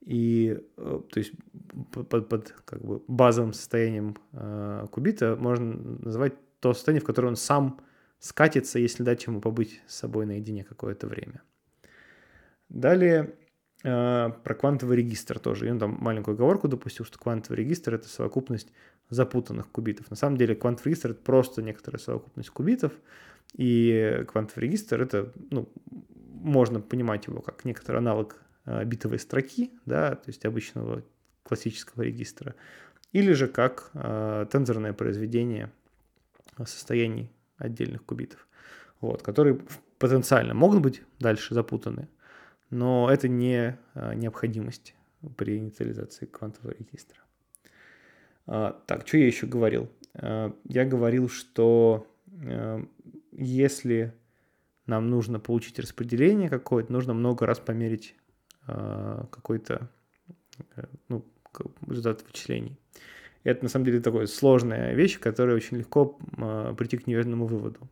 И 0.00 0.58
то 0.76 1.04
есть 1.14 1.32
под, 1.92 2.28
под 2.28 2.54
как 2.64 2.84
бы 2.84 3.02
базовым 3.06 3.52
состоянием 3.52 4.16
кубита 4.90 5.36
можно 5.36 5.74
назвать 6.00 6.32
то 6.58 6.74
состояние, 6.74 7.02
в 7.02 7.06
которое 7.06 7.28
он 7.28 7.36
сам 7.36 7.80
скатится, 8.18 8.78
если 8.78 9.02
дать 9.02 9.26
ему 9.26 9.40
побыть 9.40 9.80
с 9.86 9.96
собой 9.96 10.26
наедине 10.26 10.64
какое-то 10.64 11.08
время. 11.08 11.42
Далее 12.68 13.24
э, 13.24 13.41
про 13.82 14.54
квантовый 14.58 14.96
регистр 14.96 15.38
тоже. 15.38 15.66
И 15.66 15.70
он 15.70 15.78
там 15.78 15.96
маленькую 16.00 16.34
оговорку 16.34 16.68
допустил, 16.68 17.04
что 17.04 17.18
квантовый 17.18 17.58
регистр— 17.58 17.94
это 17.96 18.08
совокупность 18.08 18.72
запутанных 19.10 19.70
кубитов. 19.70 20.08
На 20.10 20.16
самом 20.16 20.36
деле 20.36 20.54
квантовый 20.54 20.92
регистр— 20.92 21.10
это 21.12 21.20
просто 21.20 21.62
некоторая 21.62 22.00
совокупность 22.00 22.50
кубитов, 22.50 22.92
и 23.54 24.24
квантовый 24.28 24.68
регистр— 24.68 25.02
это, 25.02 25.32
ну, 25.50 25.68
можно 26.42 26.80
понимать 26.80 27.26
его 27.26 27.40
как 27.40 27.64
некоторый 27.64 27.98
аналог 27.98 28.36
э, 28.64 28.84
битовой 28.84 29.18
строки, 29.18 29.70
да, 29.84 30.14
то 30.14 30.28
есть 30.28 30.44
обычного 30.44 31.02
классического 31.42 32.02
регистра, 32.02 32.54
или 33.12 33.32
же 33.32 33.46
как 33.48 33.90
э, 33.94 34.46
тензорное 34.50 34.92
произведение 34.92 35.70
состояний 36.58 37.30
отдельных 37.58 38.04
кубитов, 38.04 38.48
вот, 39.00 39.22
которые 39.22 39.60
потенциально 39.98 40.54
могут 40.54 40.80
быть 40.80 41.02
дальше 41.18 41.54
запутаны, 41.54 42.08
но 42.72 43.10
это 43.10 43.28
не 43.28 43.78
а, 43.94 44.14
необходимость 44.14 44.94
при 45.36 45.58
инициализации 45.58 46.24
квантового 46.24 46.72
регистра. 46.72 47.20
А, 48.46 48.82
так, 48.86 49.06
что 49.06 49.18
я 49.18 49.26
еще 49.26 49.46
говорил? 49.46 49.90
А, 50.14 50.56
я 50.64 50.84
говорил, 50.86 51.28
что 51.28 52.08
если 53.30 54.14
нам 54.86 55.10
нужно 55.10 55.38
получить 55.38 55.78
распределение 55.78 56.48
какое-то, 56.48 56.92
нужно 56.92 57.14
много 57.14 57.46
раз 57.46 57.60
померить 57.60 58.16
какой-то 58.66 59.88
э, 60.76 60.84
ну, 61.08 61.24
результат 61.86 62.24
вычислений. 62.26 62.76
Это 63.44 63.64
на 63.64 63.68
самом 63.68 63.84
деле 63.84 64.00
такая 64.00 64.26
сложная 64.26 64.94
вещь, 64.94 65.20
которая 65.20 65.54
очень 65.54 65.76
легко 65.76 66.18
прийти 66.76 66.96
к 66.96 67.06
неверному 67.06 67.46
выводу. 67.46 67.88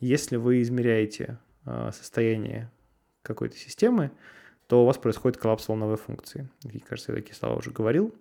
Если 0.00 0.36
вы 0.36 0.60
измеряете 0.60 1.38
состояние 1.64 2.70
какой-то 3.28 3.56
системы, 3.56 4.10
то 4.66 4.82
у 4.82 4.86
вас 4.86 4.98
происходит 4.98 5.38
коллапс 5.38 5.68
волновой 5.68 5.96
функции. 5.96 6.48
И, 6.70 6.78
кажется, 6.80 7.12
я 7.12 7.16
такие 7.16 7.34
слова 7.34 7.56
уже 7.56 7.70
говорил. 7.70 8.14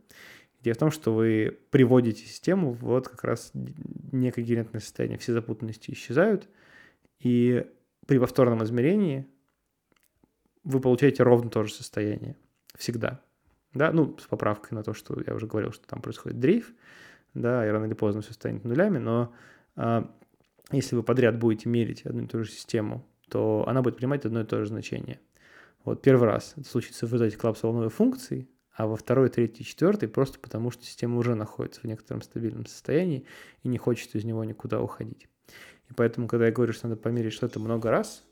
Идея 0.62 0.76
в 0.76 0.78
том, 0.78 0.92
что 0.92 1.14
вы 1.14 1.58
приводите 1.72 2.26
систему 2.26 2.72
в 2.72 2.80
вот 2.80 3.08
как 3.08 3.24
раз 3.24 3.52
некогерентное 4.12 4.82
состояние. 4.82 5.18
Все 5.18 5.34
запутанности 5.34 5.92
исчезают, 5.92 6.48
и 7.20 7.66
при 8.06 8.20
повторном 8.20 8.64
измерении 8.64 9.28
вы 10.64 10.80
получаете 10.80 11.24
ровно 11.24 11.50
то 11.50 11.64
же 11.64 11.74
состояние. 11.74 12.36
Всегда 12.76 13.22
да, 13.78 13.92
ну, 13.92 14.18
с 14.18 14.28
поправкой 14.28 14.76
на 14.76 14.84
то, 14.84 14.94
что 14.94 15.22
я 15.26 15.34
уже 15.34 15.48
говорил, 15.48 15.72
что 15.72 15.88
там 15.88 16.02
происходит 16.02 16.40
дрейф, 16.40 16.74
да, 17.34 17.66
и 17.66 17.70
рано 17.70 17.86
или 17.86 17.94
поздно 17.94 18.22
все 18.22 18.34
станет 18.34 18.64
нулями, 18.66 18.98
но 18.98 19.34
а, 19.76 20.10
если 20.72 20.96
вы 20.96 21.04
подряд 21.04 21.38
будете 21.38 21.70
мерить 21.70 22.06
одну 22.06 22.24
и 22.24 22.28
ту 22.28 22.44
же 22.44 22.52
систему, 22.52 23.06
то 23.30 23.66
она 23.68 23.82
будет 23.82 23.98
принимать 23.98 24.26
одно 24.26 24.42
и 24.42 24.46
то 24.46 24.60
же 24.60 24.68
значение. 24.68 25.20
Вот 25.84 26.02
первый 26.02 26.28
раз 26.28 26.54
это 26.58 26.68
случится 26.68 27.06
в 27.06 27.14
результате 27.14 27.38
коллапса 27.38 27.68
волновой 27.68 27.90
функции, 27.90 28.50
а 28.74 28.88
во 28.88 28.96
второй, 28.96 29.30
третий, 29.30 29.64
четвертый 29.64 30.08
просто 30.08 30.40
потому, 30.40 30.70
что 30.70 30.84
система 30.86 31.18
уже 31.18 31.36
находится 31.36 31.82
в 31.82 31.86
некотором 31.86 32.22
стабильном 32.22 32.66
состоянии 32.66 33.26
и 33.64 33.68
не 33.68 33.78
хочет 33.78 34.14
из 34.16 34.24
него 34.24 34.44
никуда 34.44 34.82
уходить. 34.82 35.28
И 35.90 35.94
поэтому, 35.94 36.28
когда 36.28 36.48
я 36.48 36.52
говорю, 36.52 36.74
что 36.74 36.88
надо 36.88 37.02
померить 37.02 37.34
что-то 37.34 37.60
много 37.60 37.90
раз, 37.90 38.24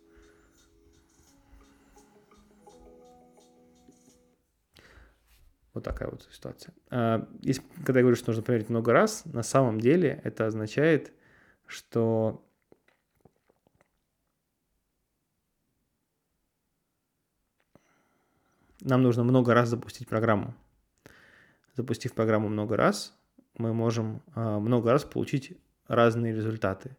Вот 5.75 5.83
такая 5.83 6.09
вот 6.09 6.25
ситуация. 6.31 6.73
А, 6.89 7.27
если, 7.41 7.61
когда 7.85 7.99
я 7.99 8.03
говорю, 8.03 8.15
что 8.15 8.29
нужно 8.29 8.43
проверить 8.43 8.69
много 8.69 8.93
раз, 8.93 9.23
на 9.25 9.43
самом 9.43 9.81
деле 9.81 10.21
это 10.23 10.45
означает, 10.45 11.11
что 11.65 12.47
нам 18.85 19.01
нужно 19.01 19.23
много 19.23 19.53
раз 19.53 19.69
запустить 19.69 20.07
программу. 20.07 20.53
Запустив 21.73 22.13
программу 22.13 22.47
много 22.47 22.77
раз, 22.77 23.17
мы 23.57 23.73
можем 23.73 24.21
а, 24.33 24.59
много 24.59 24.91
раз 24.91 25.03
получить 25.03 25.57
разные 25.87 26.33
результаты. 26.33 26.95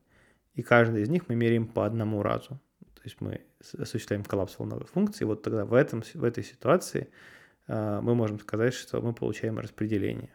И 0.54 0.62
каждый 0.62 1.02
из 1.02 1.08
них 1.08 1.28
мы 1.28 1.36
меряем 1.36 1.66
по 1.66 1.86
одному 1.86 2.22
разу. 2.22 2.60
То 2.94 3.02
есть 3.04 3.20
мы 3.20 3.42
осуществляем 3.78 4.24
коллапс 4.24 4.58
волновой 4.58 4.86
функции. 4.86 5.24
Вот 5.24 5.42
тогда 5.42 5.64
в, 5.64 5.74
этом, 5.74 6.02
в 6.02 6.24
этой 6.24 6.44
ситуации 6.44 7.08
а, 7.68 8.00
мы 8.00 8.14
можем 8.14 8.40
сказать, 8.40 8.74
что 8.74 9.00
мы 9.00 9.14
получаем 9.14 9.58
распределение. 9.58 10.34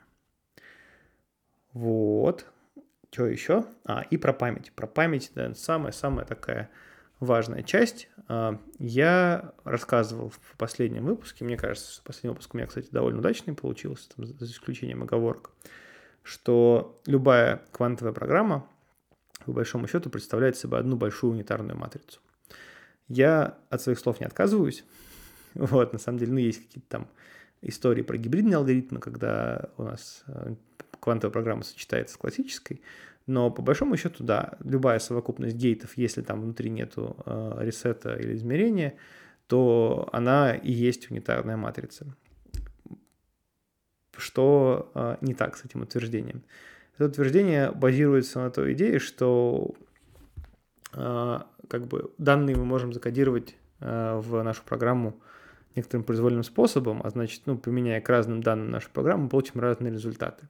Вот. 1.74 2.46
Что 3.12 3.28
еще? 3.28 3.66
А, 3.84 4.04
и 4.10 4.18
про 4.18 4.34
память. 4.34 4.72
Про 4.72 4.88
память, 4.88 5.32
да, 5.36 5.54
самая-самая 5.54 6.26
такая 6.26 6.70
важная 7.22 7.64
часть. 7.64 8.10
А, 8.28 8.60
я 8.78 9.54
рассказывал 9.64 10.30
в 10.30 10.58
последнем 10.58 11.06
выпуске, 11.06 11.46
мне 11.46 11.56
кажется, 11.56 11.94
что 11.94 12.04
последний 12.04 12.32
выпуск 12.32 12.54
у 12.54 12.58
меня, 12.58 12.68
кстати, 12.68 12.90
довольно 12.92 13.20
удачный 13.20 13.54
получился, 13.54 14.10
там, 14.14 14.26
за 14.26 14.46
исключением 14.46 15.04
оговорок, 15.04 15.52
что 16.24 17.02
любая 17.06 17.62
квантовая 17.72 18.14
программа, 18.14 18.68
по 19.46 19.54
большому 19.54 19.88
счету, 19.88 20.10
представляет 20.10 20.58
собой 20.58 20.80
одну 20.80 20.98
большую 20.98 21.32
унитарную 21.32 21.78
матрицу. 21.78 22.20
Я 23.08 23.58
от 23.70 23.82
своих 23.82 24.00
слов 24.00 24.20
не 24.20 24.26
отказываюсь, 24.26 24.84
Вот, 25.54 25.94
на 25.94 26.00
самом 26.00 26.20
деле, 26.20 26.34
ну, 26.34 26.40
есть 26.40 26.66
какие-то 26.66 26.90
там 26.90 27.08
истории 27.62 28.02
про 28.02 28.18
гибридные 28.18 28.58
алгоритмы, 28.58 29.00
когда 29.00 29.70
у 29.78 29.84
нас 29.84 30.24
э, 30.28 30.56
квантовая 31.00 31.32
программа 31.32 31.64
сочетается 31.64 32.16
с 32.16 32.18
классической, 32.18 32.82
но 33.28 33.52
по 33.52 33.62
большому 33.62 33.98
счету, 33.98 34.24
да, 34.24 34.58
любая 34.64 35.00
совокупность 35.00 35.56
гейтов, 35.56 35.98
если 35.98 36.22
там 36.22 36.42
внутри 36.42 36.70
нету 36.70 37.16
э, 37.26 37.58
ресета 37.60 38.16
или 38.16 38.36
измерения, 38.36 38.96
то 39.48 40.10
она 40.12 40.56
и 40.56 40.72
есть 40.72 41.12
унитарная 41.12 41.58
матрица. 41.58 42.16
Что 44.18 44.92
э, 44.94 45.18
не 45.22 45.34
так 45.34 45.58
с 45.58 45.66
этим 45.66 45.82
утверждением? 45.82 46.44
Это 46.96 47.06
утверждение 47.06 47.72
базируется 47.72 48.40
на 48.40 48.52
той 48.52 48.74
идее, 48.74 49.00
что 49.00 49.74
э, 50.94 51.40
как 51.68 51.88
бы 51.88 52.12
данные 52.18 52.56
мы 52.56 52.66
можем 52.66 52.94
закодировать 52.94 53.56
э, 53.80 54.20
в 54.20 54.42
нашу 54.44 54.64
программу 54.64 55.20
некоторым 55.76 56.04
произвольным 56.04 56.44
способом, 56.44 57.02
а 57.04 57.10
значит, 57.10 57.44
ну, 57.46 57.58
применяя 57.58 58.02
к 58.02 58.10
разным 58.10 58.44
данным 58.44 58.72
нашу 58.72 58.90
программу, 58.92 59.24
мы 59.24 59.30
получим 59.30 59.60
разные 59.60 59.92
результаты. 59.92 60.48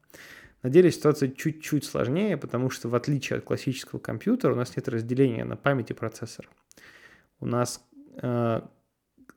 На 0.63 0.69
деле 0.69 0.91
ситуация 0.91 1.30
чуть-чуть 1.30 1.86
сложнее, 1.86 2.38
потому 2.38 2.69
что 2.69 2.88
в 2.88 2.95
отличие 2.95 3.39
от 3.39 3.45
классического 3.45 4.00
компьютера 4.00 4.54
у 4.54 4.56
нас 4.56 4.76
нет 4.76 4.88
разделения 4.88 5.43
на 5.43 5.56
память 5.56 5.89
и 5.89 5.93
процессор. 5.93 6.50
У 7.39 7.47
нас 7.47 7.84
э, 8.21 8.62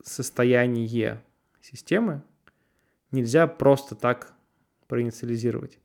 состояние 0.03 1.23
системы 1.63 2.23
нельзя 3.11 3.47
просто 3.47 3.95
так 3.95 4.35
проинициализировать. 4.87 5.79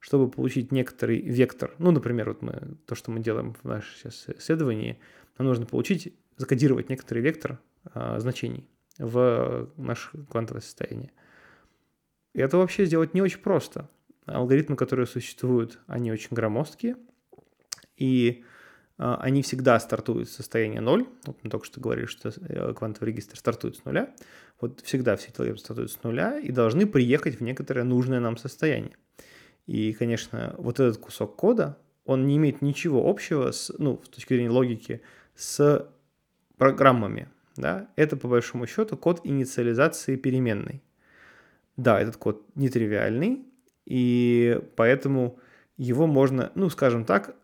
Чтобы 0.00 0.30
получить 0.30 0.72
некоторый 0.72 1.20
вектор, 1.20 1.74
ну, 1.78 1.90
например, 1.90 2.30
вот 2.30 2.42
мы, 2.42 2.76
то, 2.86 2.94
что 2.94 3.10
мы 3.10 3.20
делаем 3.20 3.54
в 3.54 3.64
нашем 3.64 3.94
сейчас 3.94 4.28
исследовании, 4.38 4.98
нам 5.38 5.46
нужно 5.46 5.66
получить, 5.66 6.14
закодировать 6.36 6.88
некоторый 6.88 7.20
вектор 7.20 7.60
э, 7.94 8.18
значений 8.18 8.66
в 8.98 9.70
наше 9.76 10.10
квантовое 10.30 10.62
состояние. 10.62 11.12
И 12.32 12.40
это 12.40 12.56
вообще 12.56 12.86
сделать 12.86 13.14
не 13.14 13.22
очень 13.22 13.40
просто. 13.40 13.88
Алгоритмы, 14.34 14.76
которые 14.76 15.06
существуют, 15.06 15.78
они 15.86 16.12
очень 16.12 16.30
громоздкие, 16.30 16.96
и 17.96 18.44
а, 18.98 19.16
они 19.16 19.42
всегда 19.42 19.80
стартуют 19.80 20.28
с 20.28 20.36
состояния 20.36 20.80
0. 20.80 21.06
Вот 21.24 21.38
мы 21.42 21.50
только 21.50 21.66
что 21.66 21.80
говорили, 21.80 22.06
что 22.06 22.28
э, 22.28 22.74
квантовый 22.74 23.12
регистр 23.12 23.36
стартует 23.36 23.76
с 23.76 23.84
нуля. 23.84 24.14
Вот 24.60 24.80
всегда 24.80 25.16
все 25.16 25.30
алгоритмы 25.32 25.56
стартуют 25.56 25.90
с 25.90 26.02
нуля 26.02 26.38
и 26.38 26.52
должны 26.52 26.86
приехать 26.86 27.36
в 27.36 27.40
некоторое 27.42 27.84
нужное 27.84 28.20
нам 28.20 28.36
состояние. 28.36 28.96
И, 29.66 29.92
конечно, 29.92 30.54
вот 30.58 30.80
этот 30.80 30.98
кусок 30.98 31.36
кода, 31.36 31.78
он 32.04 32.26
не 32.26 32.36
имеет 32.36 32.60
ничего 32.60 33.08
общего 33.08 33.52
с, 33.52 33.72
ну, 33.78 34.00
с 34.04 34.08
точки 34.08 34.34
зрения 34.34 34.50
логики, 34.50 35.00
с 35.34 35.88
программами, 36.58 37.28
да, 37.56 37.88
это 37.96 38.16
по 38.16 38.28
большому 38.28 38.66
счету 38.66 38.96
код 38.96 39.20
инициализации 39.24 40.16
переменной. 40.16 40.82
Да, 41.76 42.00
этот 42.00 42.16
код 42.16 42.44
нетривиальный, 42.54 43.46
и 43.90 44.60
поэтому 44.76 45.40
его 45.76 46.06
можно, 46.06 46.52
ну, 46.54 46.70
скажем 46.70 47.04
так, 47.04 47.34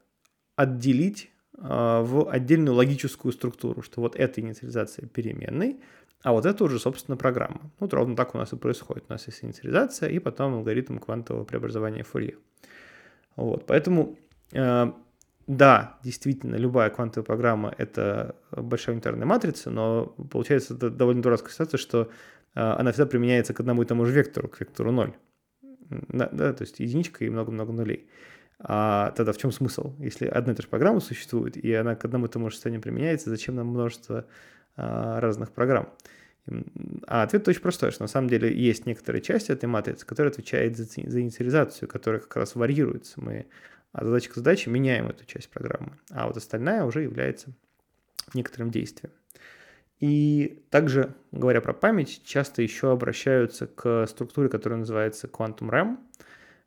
отделить 0.55 1.29
э, 1.59 1.61
в 1.61 2.31
отдельную 2.31 2.73
логическую 2.77 3.33
структуру, 3.33 3.83
что 3.83 4.01
вот 4.01 4.15
эта 4.15 4.41
инициализация 4.41 5.09
переменной, 5.09 5.81
А 6.23 6.33
вот 6.33 6.47
это 6.47 6.63
уже, 6.63 6.79
собственно, 6.79 7.17
программа. 7.17 7.61
Вот 7.81 7.93
ровно 7.93 8.15
так 8.15 8.37
у 8.37 8.39
нас 8.39 8.53
и 8.53 8.57
происходит. 8.57 9.05
У 9.09 9.13
нас 9.13 9.27
есть 9.27 9.45
инициализация 9.45 10.09
и 10.09 10.21
потом 10.21 10.55
алгоритм 10.55 10.99
квантового 10.99 11.45
преобразования 11.45 12.05
Фурье. 12.05 12.37
Вот, 13.35 13.67
поэтому 13.67 14.17
э, 14.53 14.93
да, 15.49 15.99
действительно, 16.05 16.55
любая 16.55 16.91
квантовая 16.91 17.27
программа— 17.27 17.75
это 17.79 18.37
большая 18.53 18.95
унитарная 18.95 19.27
матрица, 19.27 19.71
но 19.71 20.15
получается 20.31 20.75
это 20.75 20.91
довольно 20.91 21.23
дурацкая 21.23 21.53
ситуация, 21.53 21.79
что 21.79 22.03
э, 22.03 22.61
она 22.61 22.93
всегда 22.93 23.07
применяется 23.07 23.53
к 23.53 23.59
одному 23.59 23.83
и 23.83 23.85
тому 23.85 24.05
же 24.05 24.13
вектору, 24.13 24.47
к 24.47 24.61
вектору 24.61 24.93
0. 24.93 25.13
Да, 25.91 26.53
то 26.53 26.63
есть 26.63 26.81
единичка 26.81 27.25
и 27.25 27.31
много-много 27.31 27.73
нулей. 27.73 28.09
А 28.59 29.13
тогда 29.13 29.33
в 29.33 29.39
чем 29.39 29.53
смысл? 29.53 29.95
Если 29.99 30.27
одна 30.27 30.53
и 30.53 30.57
та 30.57 30.63
же 30.63 30.69
программа 30.69 31.01
существует, 31.01 31.57
и 31.57 31.73
она 31.75 31.95
к 31.95 32.05
одному 32.05 32.27
и 32.27 32.29
тому 32.29 32.49
же 32.49 32.57
состоянию 32.57 32.83
применяется, 32.83 33.29
зачем 33.29 33.55
нам 33.55 33.69
множество 33.69 34.27
а, 34.77 35.21
разных 35.21 35.53
программ? 35.53 35.93
А 37.07 37.23
ответ 37.23 37.47
очень 37.49 37.61
простой, 37.61 37.91
что 37.91 38.05
на 38.05 38.09
самом 38.09 38.29
деле 38.29 38.57
есть 38.57 38.87
некоторые 38.87 39.21
части 39.21 39.51
этой 39.51 39.67
матрицы, 39.67 40.07
которая 40.07 40.33
отвечает 40.33 40.77
за, 40.77 40.85
за 40.85 41.21
инициализацию, 41.21 41.89
которая 41.89 42.21
как 42.21 42.37
раз 42.37 42.55
варьируется. 42.55 43.21
Мы 43.21 43.47
от 43.93 44.05
задачи 44.05 44.31
к 44.31 44.35
задаче 44.35 44.71
меняем 44.71 45.09
эту 45.09 45.25
часть 45.27 45.51
программы, 45.51 45.99
а 46.11 46.27
вот 46.27 46.37
остальная 46.37 46.85
уже 46.85 47.03
является 47.03 47.53
некоторым 48.33 48.71
действием. 48.71 49.13
И 50.01 50.63
также, 50.71 51.15
говоря 51.33 51.61
про 51.61 51.73
память, 51.73 52.23
часто 52.25 52.63
еще 52.63 52.93
обращаются 52.93 53.67
к 53.67 54.07
структуре, 54.07 54.49
которая 54.49 54.79
называется 54.79 55.27
Quantum 55.27 55.71
RAM. 55.71 55.99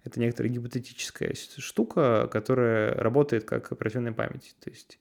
Это 0.04 0.20
некоторая 0.20 0.52
гипотетическая 0.52 1.34
штука, 1.58 2.28
которая 2.32 2.94
работает 2.96 3.44
как 3.44 3.72
оперативная 3.72 4.14
память. 4.14 4.56
То 4.64 4.70
есть 4.70 5.00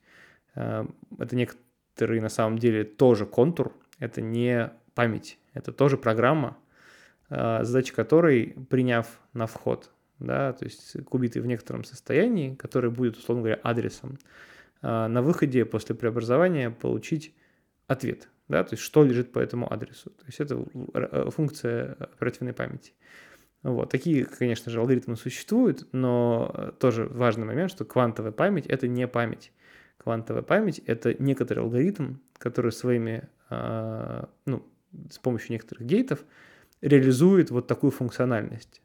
э, 0.55 0.85
это 1.19 1.37
некоторый 1.37 2.21
на 2.21 2.29
самом 2.29 2.59
деле 2.59 2.85
тоже 2.85 3.25
контур, 3.25 3.73
это 3.99 4.21
не 4.21 4.71
память, 4.95 5.39
это 5.55 5.73
тоже 5.73 5.97
программа, 5.97 6.59
э, 7.31 7.61
задача 7.63 7.95
которой, 7.95 8.57
приняв 8.69 9.07
на 9.33 9.47
вход 9.47 9.91
да, 10.19 10.53
то 10.53 10.65
есть 10.65 10.97
кубиты 11.05 11.41
в 11.41 11.47
некотором 11.47 11.85
состоянии, 11.85 12.55
который 12.55 12.91
будет, 12.91 13.17
условно 13.17 13.43
говоря, 13.43 13.61
адресом, 13.63 14.19
а, 14.83 15.09
на 15.09 15.23
выходе 15.23 15.65
после 15.65 15.95
преобразования 15.95 16.71
получить 16.71 17.35
ответ, 17.89 18.29
да, 18.47 18.63
то 18.63 18.75
есть 18.75 18.85
что 18.85 19.03
лежит 19.03 19.33
по 19.33 19.41
этому 19.41 19.73
адресу. 19.73 20.11
То 20.11 20.27
есть 20.27 20.39
это 20.39 20.65
э, 20.95 21.31
функция 21.31 21.95
оперативной 21.95 22.53
памяти. 22.53 22.93
Вот. 23.65 23.91
Такие, 23.91 24.25
конечно 24.25 24.71
же, 24.71 24.79
алгоритмы 24.79 25.17
существуют, 25.17 25.89
но 25.93 26.73
тоже 26.79 27.07
важный 27.07 27.45
момент, 27.45 27.73
что 27.73 27.85
квантовая 27.85 28.31
память— 28.31 28.67
это 28.69 28.87
не 28.87 29.09
память. 29.09 29.53
Квантовая 29.97 30.43
память— 30.43 30.79
это 30.87 31.21
некоторый 31.21 31.59
алгоритм, 31.61 32.17
который 32.39 32.71
своими, 32.71 33.29
а, 33.51 34.29
ну, 34.47 34.65
с 35.11 35.19
помощью 35.19 35.53
некоторых 35.53 35.87
гейтов 35.87 36.25
реализует 36.81 37.51
вот 37.51 37.67
такую 37.67 37.91
функциональность 37.91 38.81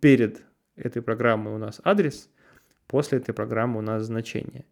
перед 0.00 0.42
этой 0.76 1.00
программой 1.00 1.54
у 1.54 1.58
нас 1.58 1.80
адрес, 1.82 2.28
после 2.86 3.18
этой 3.18 3.32
программы 3.32 3.78
у 3.78 3.82
нас 3.82 4.04
значение. 4.04 4.66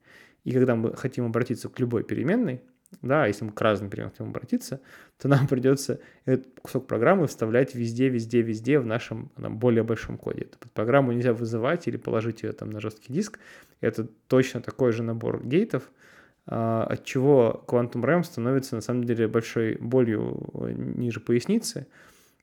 И 0.44 0.52
когда 0.52 0.74
мы 0.76 0.94
хотим 0.94 1.26
обратиться 1.26 1.68
к 1.70 1.80
любой 1.80 2.04
переменной, 2.04 2.62
да, 3.02 3.26
если 3.26 3.44
мы 3.44 3.52
к 3.52 3.60
разным 3.60 3.88
переменным 3.88 4.12
хотим 4.12 4.28
обратиться, 4.28 4.80
то 5.18 5.28
нам 5.28 5.46
придется 5.48 6.00
этот 6.24 6.60
кусок 6.60 6.86
программы 6.86 7.26
вставлять 7.26 7.74
везде, 7.74 8.08
везде, 8.08 8.42
везде 8.42 8.78
в 8.78 8.86
нашем 8.86 9.30
там, 9.40 9.58
более 9.58 9.82
большом 9.82 10.18
коде. 10.18 10.42
Эту 10.42 10.68
программу 10.68 11.12
нельзя 11.12 11.32
вызывать 11.32 11.86
или 11.88 11.96
положить 11.96 12.42
ее 12.42 12.52
там 12.52 12.70
на 12.70 12.80
жесткий 12.80 13.12
диск. 13.12 13.38
Это 13.80 14.06
точно 14.26 14.60
такой 14.60 14.92
же 14.92 15.02
набор 15.02 15.44
гейтов, 15.44 15.90
а, 16.46 16.84
от 16.84 17.04
чего 17.04 17.64
Quantum 17.66 18.02
RAM 18.02 18.24
становится 18.24 18.74
на 18.74 18.82
самом 18.82 19.04
деле 19.04 19.28
большой 19.28 19.76
болью 19.76 20.50
ниже 20.76 21.20
поясницы, 21.20 21.86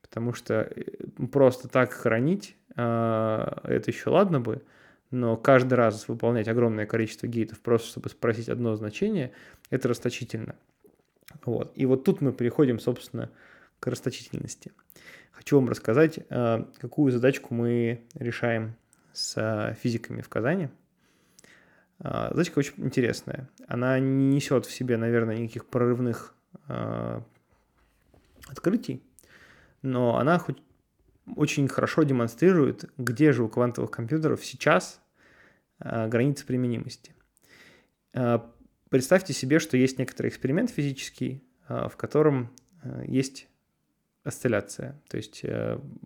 потому 0.01 0.33
что 0.33 0.61
э, 0.75 0.83
просто 1.31 1.67
так 1.67 1.91
хранить, 1.91 2.55
а, 2.75 3.61
это 3.63 3.91
еще 3.91 4.09
ладно 4.09 4.39
бы, 4.39 4.61
но 5.11 5.37
каждый 5.37 5.75
раз 5.75 6.07
выполнять 6.07 6.47
огромное 6.47 6.85
количество 6.85 7.27
гейтов 7.27 7.59
просто 7.61 7.89
чтобы 7.89 8.09
спросить 8.09 8.49
одно 8.49 8.75
значение, 8.75 9.31
это 9.69 9.87
расточительно. 9.87 10.55
Вот. 11.45 11.71
И 11.75 11.85
вот 11.85 12.03
тут 12.03 12.21
мы 12.21 12.33
переходим, 12.33 12.79
собственно, 12.79 13.29
к 13.79 13.87
расточительности. 13.87 14.71
Хочу 15.31 15.59
вам 15.59 15.69
рассказать, 15.69 16.19
а, 16.29 16.67
какую 16.79 17.11
задачку 17.11 17.53
мы 17.53 18.05
решаем 18.15 18.75
с 19.13 19.75
физиками 19.81 20.21
в 20.21 20.29
Казани. 20.29 20.69
А, 21.99 22.29
задачка 22.31 22.59
очень 22.59 22.73
интересная. 22.77 23.49
Она 23.67 23.99
не 23.99 24.27
несет 24.27 24.65
в 24.65 24.71
себе, 24.71 24.97
наверное, 24.97 25.37
никаких 25.37 25.65
прорывных 25.65 26.33
открытий, 28.49 29.03
но 29.81 30.17
она 30.17 30.37
хоть 30.37 30.57
очень 31.35 31.67
хорошо 31.67 32.03
демонстрирует, 32.03 32.89
где 32.97 33.31
же 33.31 33.43
у 33.43 33.49
квантовых 33.49 33.91
компьютеров 33.91 34.45
сейчас 34.45 35.01
э, 35.79 36.07
границы 36.07 36.45
применимости. 36.45 37.13
Э, 38.13 38.39
представьте 38.89 39.33
себе, 39.33 39.59
что 39.59 39.77
есть 39.77 39.99
некоторый 39.99 40.27
эксперимент 40.27 40.69
физический, 40.71 41.43
э, 41.67 41.87
в 41.89 41.97
котором 41.97 42.51
есть 43.05 43.49
осцилляция. 44.23 45.01
То 45.09 45.17
есть 45.17 45.43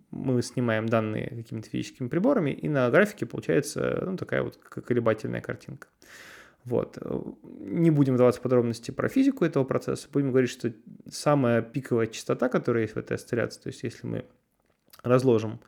мы 0.09 0.41
снимаем 0.41 0.87
данные 0.87 1.27
какими-то 1.27 1.69
физическими 1.69 2.07
приборами, 2.07 2.51
и 2.51 2.69
на 2.69 2.89
графике 2.89 3.25
получается 3.25 4.03
ну, 4.05 4.15
такая 4.15 4.41
вот 4.41 4.57
колебательная 4.57 5.41
картинка. 5.41 5.89
Вот. 6.63 6.97
Не 7.59 7.91
будем 7.91 8.15
вдаваться 8.15 8.39
в 8.39 8.43
подробности 8.43 8.91
про 8.91 9.09
физику 9.09 9.43
этого 9.43 9.63
процесса, 9.63 10.07
будем 10.11 10.29
говорить, 10.29 10.49
что 10.49 10.71
самая 11.09 11.61
пиковая 11.61 12.07
частота, 12.07 12.49
которая 12.49 12.83
есть 12.83 12.95
в 12.95 12.99
этой 12.99 13.15
осцилляции, 13.15 13.61
то 13.61 13.67
есть 13.67 13.83
если 13.83 14.07
мы 14.07 14.25
разложим 15.03 15.59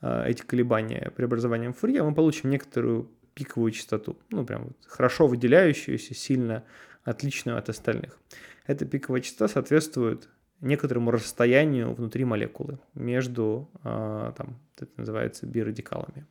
э, 0.00 0.28
эти 0.28 0.42
колебания 0.42 1.12
преобразованием 1.16 1.72
Фурье, 1.72 2.02
мы 2.02 2.14
получим 2.14 2.50
некоторую 2.50 3.10
пиковую 3.34 3.72
частоту, 3.72 4.16
ну 4.30 4.44
прям 4.44 4.64
вот 4.64 4.76
хорошо 4.86 5.26
выделяющуюся, 5.26 6.14
сильно 6.14 6.64
отличную 7.04 7.58
от 7.58 7.68
остальных. 7.68 8.18
Эта 8.66 8.84
пиковая 8.86 9.20
частота 9.20 9.48
соответствует 9.48 10.28
некоторому 10.60 11.10
расстоянию 11.10 11.92
внутри 11.92 12.24
молекулы 12.24 12.78
между, 12.94 13.68
э, 13.84 14.32
там, 14.36 14.58
это 14.76 14.88
называется 14.96 15.46
бирадикалами. 15.46 16.26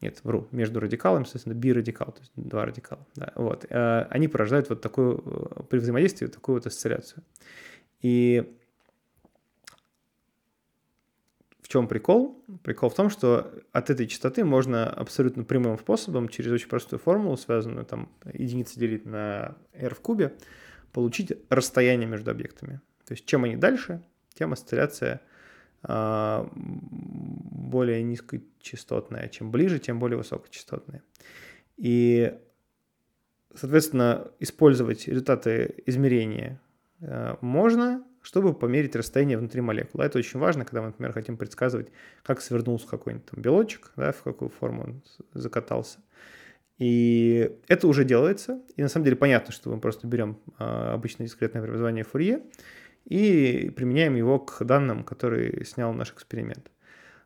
Нет, 0.00 0.20
вру, 0.22 0.46
между 0.52 0.78
радикалами, 0.78 1.24
соответственно, 1.24 1.54
бирадикал, 1.54 2.12
то 2.12 2.20
есть 2.20 2.30
два 2.36 2.64
радикала. 2.64 3.04
Да, 3.16 3.32
вот. 3.34 3.66
Э, 3.68 4.06
они 4.10 4.28
порождают 4.28 4.68
вот 4.68 4.80
такую, 4.80 5.22
э, 5.24 5.62
при 5.68 5.78
взаимодействии 5.78 6.26
такую 6.26 6.56
вот 6.56 6.66
осцилляцию. 6.66 7.24
И 8.00 8.56
в 11.68 11.70
чем 11.70 11.86
прикол? 11.86 12.42
Прикол 12.62 12.88
в 12.88 12.94
том, 12.94 13.10
что 13.10 13.52
от 13.72 13.90
этой 13.90 14.06
частоты 14.06 14.42
можно 14.42 14.88
абсолютно 14.88 15.44
прямым 15.44 15.78
способом, 15.78 16.30
через 16.30 16.50
очень 16.50 16.68
простую 16.68 16.98
формулу, 16.98 17.36
связанную 17.36 17.84
там 17.84 18.08
единицы 18.32 18.80
делить 18.80 19.04
на 19.04 19.54
r 19.74 19.94
в 19.94 20.00
кубе, 20.00 20.34
получить 20.92 21.34
расстояние 21.50 22.08
между 22.08 22.30
объектами. 22.30 22.80
То 23.04 23.12
есть 23.12 23.26
чем 23.26 23.44
они 23.44 23.56
дальше, 23.56 24.02
тем 24.32 24.54
осцилляция 24.54 25.20
а, 25.82 26.50
более 26.54 28.02
низкочастотная. 28.02 29.28
Чем 29.28 29.50
ближе, 29.50 29.78
тем 29.78 29.98
более 29.98 30.16
высокочастотная. 30.16 31.02
И, 31.76 32.34
соответственно, 33.54 34.30
использовать 34.40 35.06
результаты 35.06 35.74
измерения 35.84 36.62
а, 37.02 37.36
можно, 37.42 38.02
чтобы 38.28 38.52
померить 38.52 38.94
расстояние 38.94 39.38
внутри 39.38 39.62
молекулы. 39.62 40.04
Это 40.04 40.18
очень 40.18 40.38
важно, 40.38 40.66
когда 40.66 40.82
мы, 40.82 40.88
например, 40.88 41.14
хотим 41.14 41.38
предсказывать, 41.38 41.88
как 42.22 42.42
свернулся 42.42 42.86
какой-нибудь 42.86 43.24
там 43.24 43.40
белочек, 43.40 43.90
да, 43.96 44.12
в 44.12 44.22
какую 44.22 44.50
форму 44.50 44.82
он 44.82 45.02
закатался. 45.32 46.00
И 46.76 47.56
это 47.68 47.88
уже 47.88 48.04
делается. 48.04 48.60
И 48.76 48.82
на 48.82 48.88
самом 48.88 49.04
деле 49.06 49.16
понятно, 49.16 49.50
что 49.50 49.70
мы 49.70 49.80
просто 49.80 50.06
берем 50.06 50.38
а, 50.58 50.92
обычное 50.92 51.26
дискретное 51.26 51.62
преобразование 51.62 52.04
Фурье 52.04 52.42
и 53.06 53.72
применяем 53.74 54.14
его 54.14 54.38
к 54.38 54.62
данным, 54.62 55.04
которые 55.04 55.64
снял 55.64 55.94
наш 55.94 56.12
эксперимент. 56.12 56.70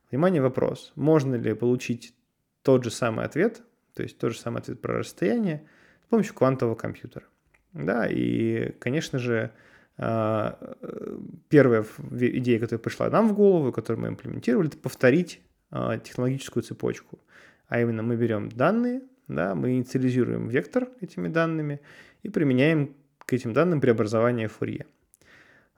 Внимание, 0.09 0.41
вопрос. 0.41 0.93
Можно 0.95 1.35
ли 1.35 1.53
получить 1.55 2.14
тот 2.62 2.85
же 2.85 2.93
самый 2.93 3.24
ответ, 3.24 3.62
то 3.95 4.05
есть 4.05 4.18
тот 4.18 4.35
же 4.35 4.39
самый 4.39 4.59
ответ 4.59 4.81
про 4.81 4.99
расстояние, 4.99 5.68
с 6.07 6.11
помощью 6.11 6.35
квантового 6.35 6.77
компьютера? 6.77 7.24
Да, 7.72 8.07
и, 8.07 8.70
конечно 8.79 9.18
же, 9.18 9.51
а, 9.51 9.72
первая 11.49 11.85
идея, 12.11 12.59
которая 12.59 12.83
пришла 12.83 13.09
нам 13.11 13.29
в 13.29 13.35
голову, 13.35 13.73
которую 13.73 14.03
мы 14.03 14.09
имплементировали, 14.09 14.69
это 14.69 14.79
повторить 14.79 15.41
а, 15.71 15.99
технологическую 15.99 16.63
цепочку. 16.63 17.19
А 17.67 17.81
именно 17.81 18.03
мы 18.03 18.17
берем 18.17 18.51
данные, 18.51 19.01
да, 19.27 19.55
мы 19.55 19.73
инициализируем 19.73 20.49
вектор 20.49 20.89
этими 21.01 21.29
данными 21.29 21.81
и 22.23 22.29
применяем 22.29 22.95
к 23.19 23.33
этим 23.33 23.55
данным 23.55 23.81
преобразование 23.81 24.49
Фурье. 24.49 24.87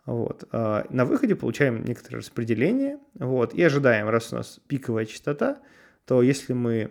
Вот. 0.04 0.48
А, 0.50 0.84
на 0.90 1.04
выходе 1.04 1.36
получаем 1.36 1.84
некоторое 1.84 2.18
распределение 2.18 2.98
вот, 3.14 3.54
и 3.54 3.62
ожидаем, 3.62 4.08
раз 4.08 4.32
у 4.32 4.36
нас 4.36 4.60
пиковая 4.66 5.04
частота, 5.04 5.60
то 6.06 6.22
если 6.22 6.54
мы 6.54 6.90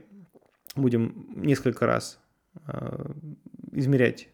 будем 0.76 1.28
несколько 1.36 1.86
раз 1.86 2.20
а, 2.66 3.12
измерять 3.72 4.30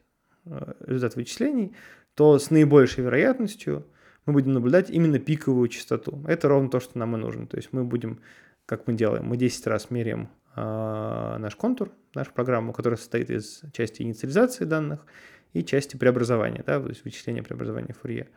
результат 0.85 1.15
вычислений, 1.15 1.75
то 2.19 2.37
с 2.37 2.49
наибольшей 2.49 3.05
вероятностью 3.05 3.87
мы 4.25 4.33
будем 4.33 4.51
наблюдать 4.51 4.89
именно 4.89 5.19
пиковую 5.19 5.69
частоту. 5.69 6.21
Это 6.27 6.49
ровно 6.49 6.69
то, 6.69 6.81
что 6.81 6.97
нам 6.99 7.15
и 7.15 7.17
нужно. 7.17 7.47
То 7.47 7.55
есть 7.55 7.69
мы 7.71 7.85
будем, 7.85 8.19
как 8.65 8.87
мы 8.87 8.93
делаем, 8.93 9.23
мы 9.23 9.37
10 9.37 9.67
раз 9.67 9.89
меряем 9.89 10.27
э, 10.53 11.37
наш 11.39 11.55
контур, 11.55 11.93
нашу 12.13 12.33
программу, 12.33 12.73
которая 12.73 12.97
состоит 12.97 13.29
из 13.29 13.61
части 13.71 14.01
инициализации 14.01 14.65
данных 14.65 15.05
и 15.53 15.63
части 15.63 15.95
преобразования, 15.95 16.61
да, 16.67 16.81
то 16.81 16.89
есть 16.89 17.05
вычисления 17.05 17.41
преобразования 17.41 17.93
Фурье. 17.93 18.27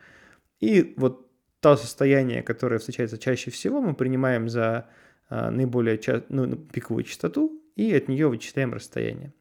И 0.61 0.93
вот 0.95 1.27
то 1.59 1.75
состояние, 1.75 2.41
которое 2.41 2.77
встречается 2.77 3.17
чаще 3.17 3.51
всего, 3.51 3.81
мы 3.81 3.95
принимаем 3.95 4.47
за 4.47 4.87
э, 5.29 5.49
наиболее 5.49 5.97
ча- 5.97 6.23
ну, 6.29 6.55
пиковую 6.55 7.03
частоту 7.03 7.61
и 7.75 7.93
от 7.93 8.07
нее 8.07 8.29
вычисляем 8.29 8.73
расстояние. 8.73 9.33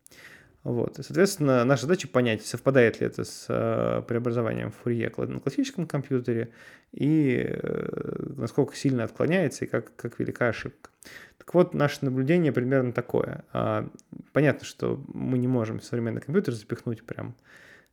Вот. 0.65 0.99
И, 0.99 1.03
соответственно, 1.03 1.65
наша 1.65 1.83
задача 1.83 2.07
понять, 2.07 2.45
совпадает 2.47 3.01
ли 3.01 3.07
это 3.07 3.25
с 3.25 3.47
э, 3.49 4.03
преобразованием 4.07 4.71
Фурье 4.71 5.13
на 5.17 5.41
классическом 5.41 5.89
компьютере 5.89 6.53
и 6.93 7.45
э, 7.45 8.33
насколько 8.37 8.77
сильно 8.77 9.03
отклоняется 9.03 9.65
и 9.65 9.69
как, 9.69 9.95
как 9.97 10.21
велика 10.21 10.49
ошибка. 10.49 10.91
Так 11.39 11.53
вот, 11.55 11.75
наше 11.75 12.05
наблюдение 12.05 12.53
примерно 12.53 12.93
такое. 12.93 13.45
А, 13.53 13.89
понятно, 14.33 14.65
что 14.65 15.05
мы 15.13 15.39
не 15.39 15.49
можем 15.49 15.81
в 15.81 15.85
современный 15.85 16.21
компьютер 16.21 16.55
запихнуть 16.55 17.03
прям 17.03 17.35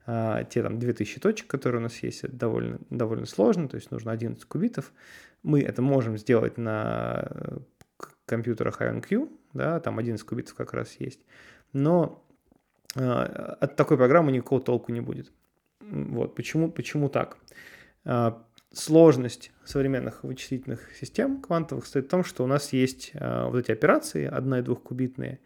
а, 0.06 0.44
те 0.44 0.62
там 0.62 0.78
2000 0.78 1.20
точек, 1.20 1.48
которые 1.48 1.80
у 1.80 1.84
нас 1.84 1.98
есть, 2.04 2.24
это 2.24 2.34
довольно, 2.36 2.80
довольно 2.92 3.26
сложно, 3.26 3.68
то 3.68 3.76
есть 3.76 3.90
нужно 3.90 4.12
11 4.12 4.46
кубитов. 4.46 4.92
Мы 5.42 5.62
это 5.62 5.82
можем 5.82 6.18
сделать 6.18 6.60
на 6.60 7.28
э, 7.30 7.58
компьютерах 8.28 8.82
IonQ, 8.82 9.32
да, 9.54 9.80
там 9.80 9.98
11 9.98 10.24
кубитов 10.24 10.54
как 10.54 10.74
раз 10.74 10.96
есть. 11.00 11.22
Но 11.74 12.24
от 12.96 13.76
такой 13.76 13.98
программы 13.98 14.32
никакого 14.32 14.62
толку 14.62 14.92
не 14.92 15.02
будет. 15.02 15.32
Вот 15.82 16.36
почему, 16.36 16.72
почему 16.72 17.10
так? 17.10 17.38
А, 18.06 18.44
сложность 18.74 19.52
современных 19.66 20.24
вычислительных 20.24 20.92
систем 20.96 21.42
квантовых 21.42 21.86
состоит 21.86 22.06
в 22.06 22.10
том, 22.10 22.24
что 22.24 22.44
у 22.44 22.48
нас 22.48 22.74
есть 22.74 23.12
а, 23.16 23.48
вот 23.48 23.60
эти 23.60 23.72
операции 23.72 24.26
одно- 24.26 24.60
и 24.60 24.62
двухкубитные, 24.62 25.40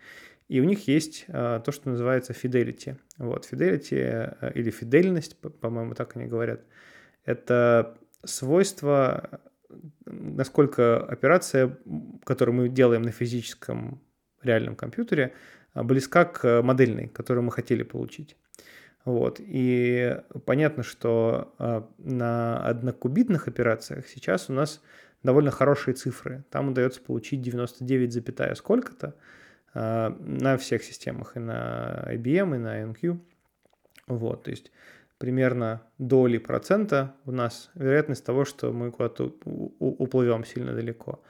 и 0.49 0.59
у 0.59 0.65
них 0.65 0.87
есть 0.87 1.25
то, 1.27 1.63
что 1.71 1.89
называется 1.89 2.33
fidelity. 2.33 2.97
Вот, 3.17 3.47
fidelity 3.49 4.53
или 4.53 4.69
фидельность, 4.71 5.37
по-моему, 5.37 5.95
так 5.95 6.15
они 6.15 6.25
говорят, 6.25 6.61
это 7.23 7.97
свойство, 8.25 9.41
насколько 10.05 11.03
операция, 11.03 11.77
которую 12.25 12.55
мы 12.55 12.69
делаем 12.69 13.01
на 13.03 13.11
физическом 13.11 14.01
реальном 14.43 14.75
компьютере, 14.75 15.33
а, 15.33 15.62
близка 15.73 16.25
к 16.25 16.61
модельной, 16.61 17.07
которую 17.07 17.43
мы 17.43 17.51
хотели 17.51 17.83
получить. 17.83 18.35
Вот. 19.05 19.37
И 19.39 20.17
понятно, 20.45 20.83
что 20.83 21.53
а, 21.57 21.89
на 21.97 22.65
однокубитных 22.65 23.47
операциях 23.47 24.07
сейчас 24.07 24.49
у 24.49 24.53
нас 24.53 24.81
довольно 25.23 25.51
хорошие 25.51 25.93
цифры. 25.93 26.43
Там 26.49 26.69
удается 26.69 27.01
получить 27.01 27.41
99, 27.41 28.13
запятая 28.13 28.55
сколько-то 28.55 29.15
а, 29.73 30.15
на 30.19 30.57
всех 30.57 30.83
системах, 30.83 31.35
и 31.35 31.39
на 31.39 32.05
IBM, 32.07 32.55
и 32.55 32.59
на 32.59 32.81
NQ. 32.83 33.19
Вот, 34.07 34.43
то 34.43 34.51
есть 34.51 34.71
примерно 35.17 35.81
доли 35.97 36.37
процента 36.37 37.13
у 37.25 37.31
нас 37.31 37.71
вероятность 37.75 38.25
того, 38.25 38.45
что 38.45 38.71
мы 38.71 38.91
куда-то 38.91 39.33
уплывем 39.79 40.43
сильно 40.45 40.73
далеко. 40.73 41.21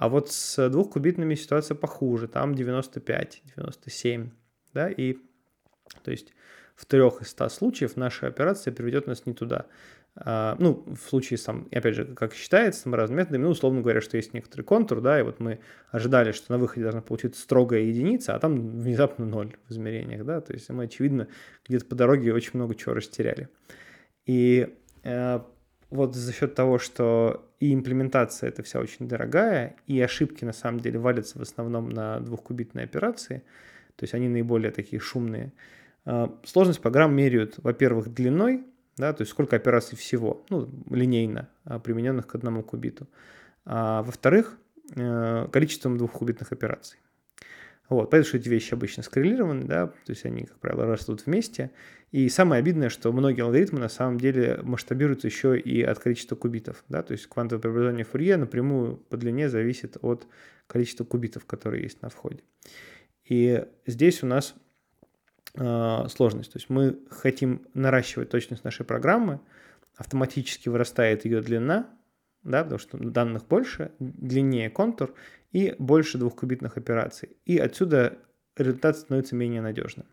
А 0.00 0.08
вот 0.08 0.30
с 0.30 0.70
двухкубитными 0.70 1.34
ситуация 1.34 1.74
похуже, 1.74 2.26
там 2.26 2.54
95, 2.54 3.42
97, 3.54 4.30
да, 4.72 4.88
и 4.88 5.18
то 6.02 6.10
есть 6.10 6.32
в 6.74 6.86
трех 6.86 7.20
из 7.20 7.28
ста 7.28 7.50
случаев 7.50 7.96
наша 7.96 8.26
операция 8.26 8.72
приведет 8.72 9.06
нас 9.06 9.26
не 9.26 9.34
туда. 9.34 9.66
А, 10.14 10.56
ну, 10.58 10.86
в 10.86 11.06
случае, 11.06 11.36
сам, 11.36 11.68
опять 11.70 11.96
же, 11.96 12.06
как 12.06 12.32
считается, 12.32 12.84
там 12.84 12.94
разными 12.94 13.18
методами, 13.18 13.42
ну, 13.42 13.50
условно 13.50 13.82
говоря, 13.82 14.00
что 14.00 14.16
есть 14.16 14.32
некоторый 14.32 14.62
контур, 14.62 15.02
да, 15.02 15.20
и 15.20 15.22
вот 15.22 15.38
мы 15.38 15.60
ожидали, 15.90 16.32
что 16.32 16.50
на 16.50 16.56
выходе 16.56 16.84
должна 16.84 17.02
получиться 17.02 17.42
строгая 17.42 17.82
единица, 17.82 18.34
а 18.34 18.38
там 18.38 18.80
внезапно 18.80 19.26
ноль 19.26 19.54
в 19.68 19.72
измерениях, 19.72 20.24
да, 20.24 20.40
то 20.40 20.54
есть 20.54 20.70
мы, 20.70 20.84
очевидно, 20.84 21.28
где-то 21.68 21.84
по 21.84 21.94
дороге 21.94 22.32
очень 22.32 22.52
много 22.54 22.74
чего 22.74 22.94
растеряли. 22.94 23.50
И 24.24 24.74
э, 25.02 25.40
вот 25.90 26.14
за 26.14 26.32
счет 26.32 26.54
того, 26.54 26.78
что 26.78 27.44
и 27.58 27.74
имплементация 27.74 28.48
это 28.48 28.62
вся 28.62 28.80
очень 28.80 29.08
дорогая, 29.08 29.76
и 29.86 30.00
ошибки 30.00 30.44
на 30.44 30.52
самом 30.52 30.80
деле 30.80 30.98
валятся 30.98 31.38
в 31.38 31.42
основном 31.42 31.90
на 31.90 32.20
двухкубитные 32.20 32.84
операции, 32.84 33.42
то 33.96 34.04
есть 34.04 34.14
они 34.14 34.28
наиболее 34.28 34.70
такие 34.70 35.00
шумные. 35.00 35.52
А, 36.04 36.34
сложность 36.44 36.80
программ 36.80 37.14
меряют, 37.14 37.56
во-первых, 37.58 38.14
длиной, 38.14 38.64
да, 38.96 39.12
то 39.12 39.22
есть 39.22 39.32
сколько 39.32 39.56
операций 39.56 39.96
всего, 39.98 40.44
ну, 40.48 40.68
линейно, 40.88 41.48
а, 41.64 41.78
примененных 41.78 42.26
к 42.26 42.34
одному 42.34 42.62
кубиту. 42.62 43.08
А, 43.64 44.02
во-вторых, 44.02 44.58
э, 44.96 45.48
количеством 45.52 45.98
двухкубитных 45.98 46.52
операций. 46.52 46.98
Вот, 47.90 48.08
понятно, 48.08 48.28
что 48.28 48.38
эти 48.38 48.48
вещи 48.48 48.72
обычно 48.72 49.02
скоррелированы, 49.02 49.64
да, 49.64 49.88
то 49.88 50.10
есть 50.10 50.24
они, 50.24 50.44
как 50.44 50.60
правило, 50.60 50.86
растут 50.86 51.26
вместе. 51.26 51.72
И 52.12 52.28
самое 52.28 52.60
обидное, 52.60 52.88
что 52.88 53.12
многие 53.12 53.42
алгоритмы 53.42 53.80
на 53.80 53.88
самом 53.88 54.18
деле 54.18 54.60
масштабируются 54.62 55.26
еще 55.26 55.58
и 55.58 55.82
от 55.82 55.98
количества 55.98 56.36
кубитов, 56.36 56.84
да, 56.88 57.02
то 57.02 57.12
есть 57.12 57.26
квантовое 57.26 57.60
преобразование 57.60 58.04
Фурье 58.04 58.36
напрямую 58.36 58.96
по 58.96 59.16
длине 59.16 59.48
зависит 59.48 59.96
от 60.02 60.28
количества 60.68 61.04
кубитов, 61.04 61.46
которые 61.46 61.82
есть 61.82 62.00
на 62.00 62.10
входе. 62.10 62.44
И 63.24 63.64
здесь 63.86 64.22
у 64.22 64.26
нас 64.26 64.54
э, 65.56 66.04
сложность, 66.10 66.52
то 66.52 66.58
есть 66.58 66.70
мы 66.70 66.96
хотим 67.10 67.66
наращивать 67.74 68.30
точность 68.30 68.62
нашей 68.62 68.86
программы, 68.86 69.40
автоматически 69.96 70.68
вырастает 70.68 71.24
ее 71.24 71.40
длина, 71.40 71.90
да, 72.44 72.62
потому 72.62 72.78
что 72.78 72.98
данных 72.98 73.48
больше, 73.48 73.90
длиннее 73.98 74.70
контур 74.70 75.12
и 75.52 75.74
больше 75.78 76.18
двухкубитных 76.18 76.76
операций. 76.76 77.36
И 77.44 77.58
отсюда 77.58 78.18
результат 78.56 78.96
становится 78.96 79.34
менее 79.34 79.62
надежным. 79.62 80.06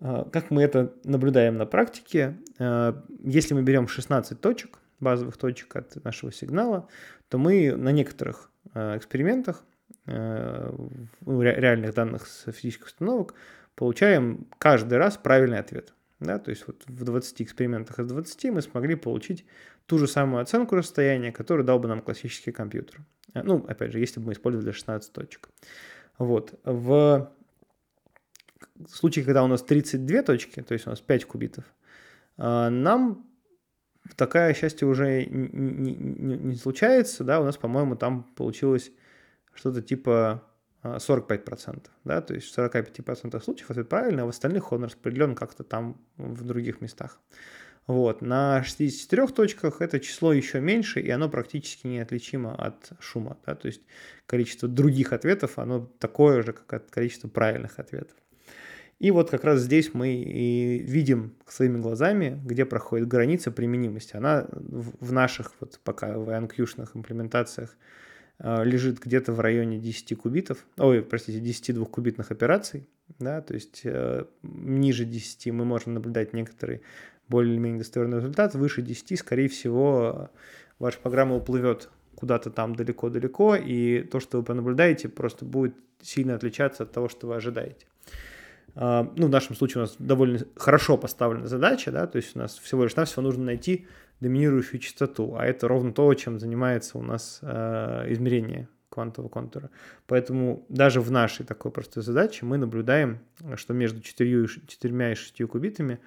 А, 0.00 0.28
как 0.30 0.50
мы 0.50 0.62
это 0.62 0.92
наблюдаем 1.04 1.56
на 1.56 1.66
практике? 1.66 2.36
А, 2.58 3.02
если 3.22 3.54
мы 3.54 3.62
берем 3.62 3.88
16 3.88 4.40
точек, 4.40 4.78
базовых 5.00 5.36
точек 5.36 5.76
от 5.76 6.02
нашего 6.04 6.32
сигнала, 6.32 6.88
то 7.28 7.38
мы 7.38 7.74
на 7.74 7.90
некоторых 7.90 8.50
а, 8.72 8.96
экспериментах, 8.96 9.64
ну, 10.04 11.42
реальных 11.42 11.92
данных 11.94 12.28
с 12.28 12.52
физических 12.52 12.86
установок, 12.86 13.34
получаем 13.74 14.46
каждый 14.58 14.98
раз 14.98 15.16
правильный 15.16 15.58
ответ. 15.58 15.94
Да, 16.18 16.38
то 16.38 16.50
есть 16.50 16.66
вот 16.66 16.82
в 16.86 17.04
20 17.04 17.42
экспериментах 17.42 17.98
из 17.98 18.06
20 18.06 18.44
мы 18.44 18.62
смогли 18.62 18.94
получить 18.94 19.44
ту 19.84 19.98
же 19.98 20.08
самую 20.08 20.42
оценку 20.42 20.74
расстояния, 20.74 21.30
которую 21.30 21.66
дал 21.66 21.78
бы 21.78 21.88
нам 21.88 22.00
классический 22.00 22.52
компьютер. 22.52 23.00
Э, 23.34 23.42
ну, 23.42 23.64
опять 23.68 23.92
же, 23.92 24.00
если 24.00 24.20
бы 24.20 24.26
мы 24.26 24.32
использовали 24.32 24.70
16 24.70 25.12
точек. 25.12 25.50
Вот. 26.18 26.58
В 26.64 27.30
случае, 28.88 29.24
когда 29.24 29.44
у 29.44 29.46
нас 29.46 29.62
32 29.62 30.22
точки, 30.22 30.62
то 30.62 30.72
есть 30.72 30.86
у 30.86 30.90
нас 30.90 31.00
5 31.00 31.24
кубитов, 31.26 31.64
э, 32.38 32.68
нам 32.70 33.26
такое 34.16 34.54
счастье 34.54 34.88
уже 34.88 35.26
не, 35.26 35.94
не, 35.94 36.36
не 36.36 36.54
случается, 36.54 37.24
да, 37.24 37.40
у 37.40 37.44
нас, 37.44 37.58
по-моему, 37.58 37.96
там 37.96 38.22
получилось 38.36 38.90
что-то 39.52 39.82
типа 39.82 40.42
45%, 40.96 41.76
э, 41.76 41.80
да, 42.04 42.20
то 42.20 42.34
есть 42.34 42.46
в 42.46 42.58
45% 42.58 43.42
случаев 43.42 43.70
ответ 43.70 43.88
правильный, 43.88 44.22
а 44.22 44.26
в 44.26 44.30
остальных 44.30 44.72
он 44.72 44.84
распределен 44.84 45.34
как-то 45.34 45.64
там 45.64 46.00
в 46.16 46.44
других 46.44 46.80
местах. 46.80 47.20
Вот. 47.86 48.20
На 48.20 48.64
64 48.64 49.28
точках 49.28 49.80
это 49.80 50.00
число 50.00 50.32
еще 50.32 50.60
меньше, 50.60 51.00
и 51.00 51.10
оно 51.10 51.28
практически 51.28 51.86
неотличимо 51.86 52.54
от 52.54 52.90
шума. 52.98 53.38
Да? 53.46 53.54
То 53.54 53.68
есть 53.68 53.82
количество 54.26 54.68
других 54.68 55.12
ответов, 55.12 55.58
оно 55.58 55.88
такое 56.00 56.42
же, 56.42 56.52
как 56.52 56.72
от 56.72 56.90
количества 56.90 57.28
правильных 57.28 57.78
ответов. 57.78 58.16
И 58.98 59.10
вот 59.10 59.30
как 59.30 59.44
раз 59.44 59.60
здесь 59.60 59.92
мы 59.92 60.14
и 60.14 60.78
видим 60.78 61.36
своими 61.46 61.78
глазами, 61.78 62.40
где 62.44 62.64
проходит 62.64 63.06
граница 63.06 63.50
применимости. 63.52 64.16
Она 64.16 64.46
в 64.50 65.12
наших, 65.12 65.52
вот 65.60 65.78
пока 65.84 66.18
в 66.18 66.30
IonQ-шных 66.30 66.96
имплементациях 66.96 67.76
э, 67.76 68.15
лежит 68.38 68.98
где-то 68.98 69.32
в 69.32 69.40
районе 69.40 69.78
10 69.78 70.18
кубитов, 70.18 70.66
ой, 70.76 71.02
простите, 71.02 71.40
10 71.40 71.74
двухкубитных 71.74 72.30
операций, 72.30 72.86
да, 73.18 73.40
то 73.40 73.54
есть 73.54 73.82
э, 73.84 74.24
ниже 74.42 75.04
10 75.04 75.46
мы 75.52 75.64
можем 75.64 75.94
наблюдать 75.94 76.32
некоторые 76.32 76.82
более-менее 77.28 77.78
достоверный 77.78 78.18
результат, 78.18 78.54
выше 78.54 78.82
10, 78.82 79.18
скорее 79.18 79.48
всего, 79.48 80.30
ваша 80.78 80.98
программа 80.98 81.36
уплывет 81.36 81.88
куда-то 82.14 82.50
там 82.50 82.74
далеко-далеко, 82.74 83.56
и 83.56 84.02
то, 84.02 84.20
что 84.20 84.38
вы 84.38 84.44
понаблюдаете, 84.44 85.08
просто 85.08 85.44
будет 85.44 85.74
сильно 86.00 86.34
отличаться 86.34 86.84
от 86.84 86.92
того, 86.92 87.08
что 87.08 87.26
вы 87.26 87.36
ожидаете. 87.36 87.86
А, 88.74 89.10
ну, 89.16 89.26
в 89.26 89.30
нашем 89.30 89.56
случае 89.56 89.82
у 89.82 89.86
нас 89.86 89.96
довольно 89.98 90.40
хорошо 90.56 90.98
поставлена 90.98 91.46
задача, 91.46 91.90
да, 91.90 92.06
то 92.06 92.16
есть 92.16 92.36
у 92.36 92.38
нас 92.38 92.58
всего 92.58 92.84
лишь 92.84 92.96
навсего 92.96 93.22
нужно 93.22 93.44
найти 93.44 93.86
доминирующую 94.20 94.80
частоту, 94.80 95.36
а 95.36 95.44
это 95.44 95.68
ровно 95.68 95.92
то, 95.92 96.12
чем 96.14 96.38
занимается 96.38 96.98
у 96.98 97.02
нас 97.02 97.40
э, 97.42 98.12
измерение 98.12 98.68
квантового 98.88 99.28
контура. 99.28 99.70
Поэтому 100.06 100.64
даже 100.68 101.00
в 101.00 101.10
нашей 101.10 101.44
такой 101.44 101.70
простой 101.70 102.02
задаче 102.02 102.46
мы 102.46 102.56
наблюдаем, 102.56 103.18
что 103.56 103.74
между 103.74 104.00
4, 104.00 104.46
4 104.66 105.12
и 105.12 105.14
6 105.14 105.42
кубитами 105.48 106.00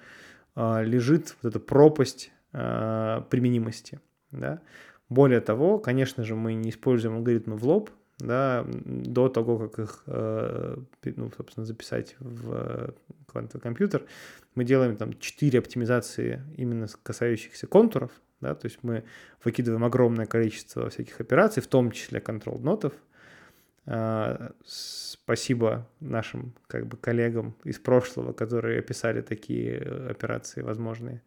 э, 0.56 0.84
лежит 0.84 1.36
вот 1.42 1.50
эта 1.50 1.60
пропасть 1.60 2.32
э, 2.52 3.22
применимости. 3.30 4.00
Да? 4.32 4.60
Более 5.08 5.40
того, 5.40 5.78
конечно 5.78 6.24
же, 6.24 6.34
мы 6.34 6.54
не 6.54 6.70
используем 6.70 7.16
алгоритмы 7.16 7.56
в 7.56 7.64
лоб, 7.64 7.90
да, 8.18 8.66
до 8.66 9.28
того, 9.28 9.58
как 9.58 9.78
их, 9.78 10.02
э, 10.06 10.76
ну, 11.16 11.30
собственно, 11.36 11.64
записать 11.64 12.16
в 12.20 12.94
квантовый 13.26 13.62
компьютер, 13.62 14.04
мы 14.54 14.64
делаем 14.64 14.96
там 14.96 15.18
4 15.18 15.58
оптимизации 15.58 16.42
именно 16.56 16.86
касающихся 17.02 17.66
контуров, 17.66 18.10
да, 18.40 18.54
то 18.54 18.66
есть 18.66 18.78
мы 18.82 19.04
выкидываем 19.44 19.84
огромное 19.84 20.26
количество 20.26 20.88
всяких 20.88 21.20
операций, 21.20 21.62
в 21.62 21.66
том 21.66 21.90
числе 21.90 22.20
контрол-нотов. 22.20 22.92
А, 23.86 24.52
спасибо 24.64 25.88
нашим 26.00 26.54
как 26.66 26.86
бы 26.86 26.96
коллегам 26.96 27.56
из 27.64 27.78
прошлого, 27.78 28.32
которые 28.32 28.78
описали 28.78 29.20
такие 29.20 29.78
операции 30.10 30.62
возможные. 30.62 31.22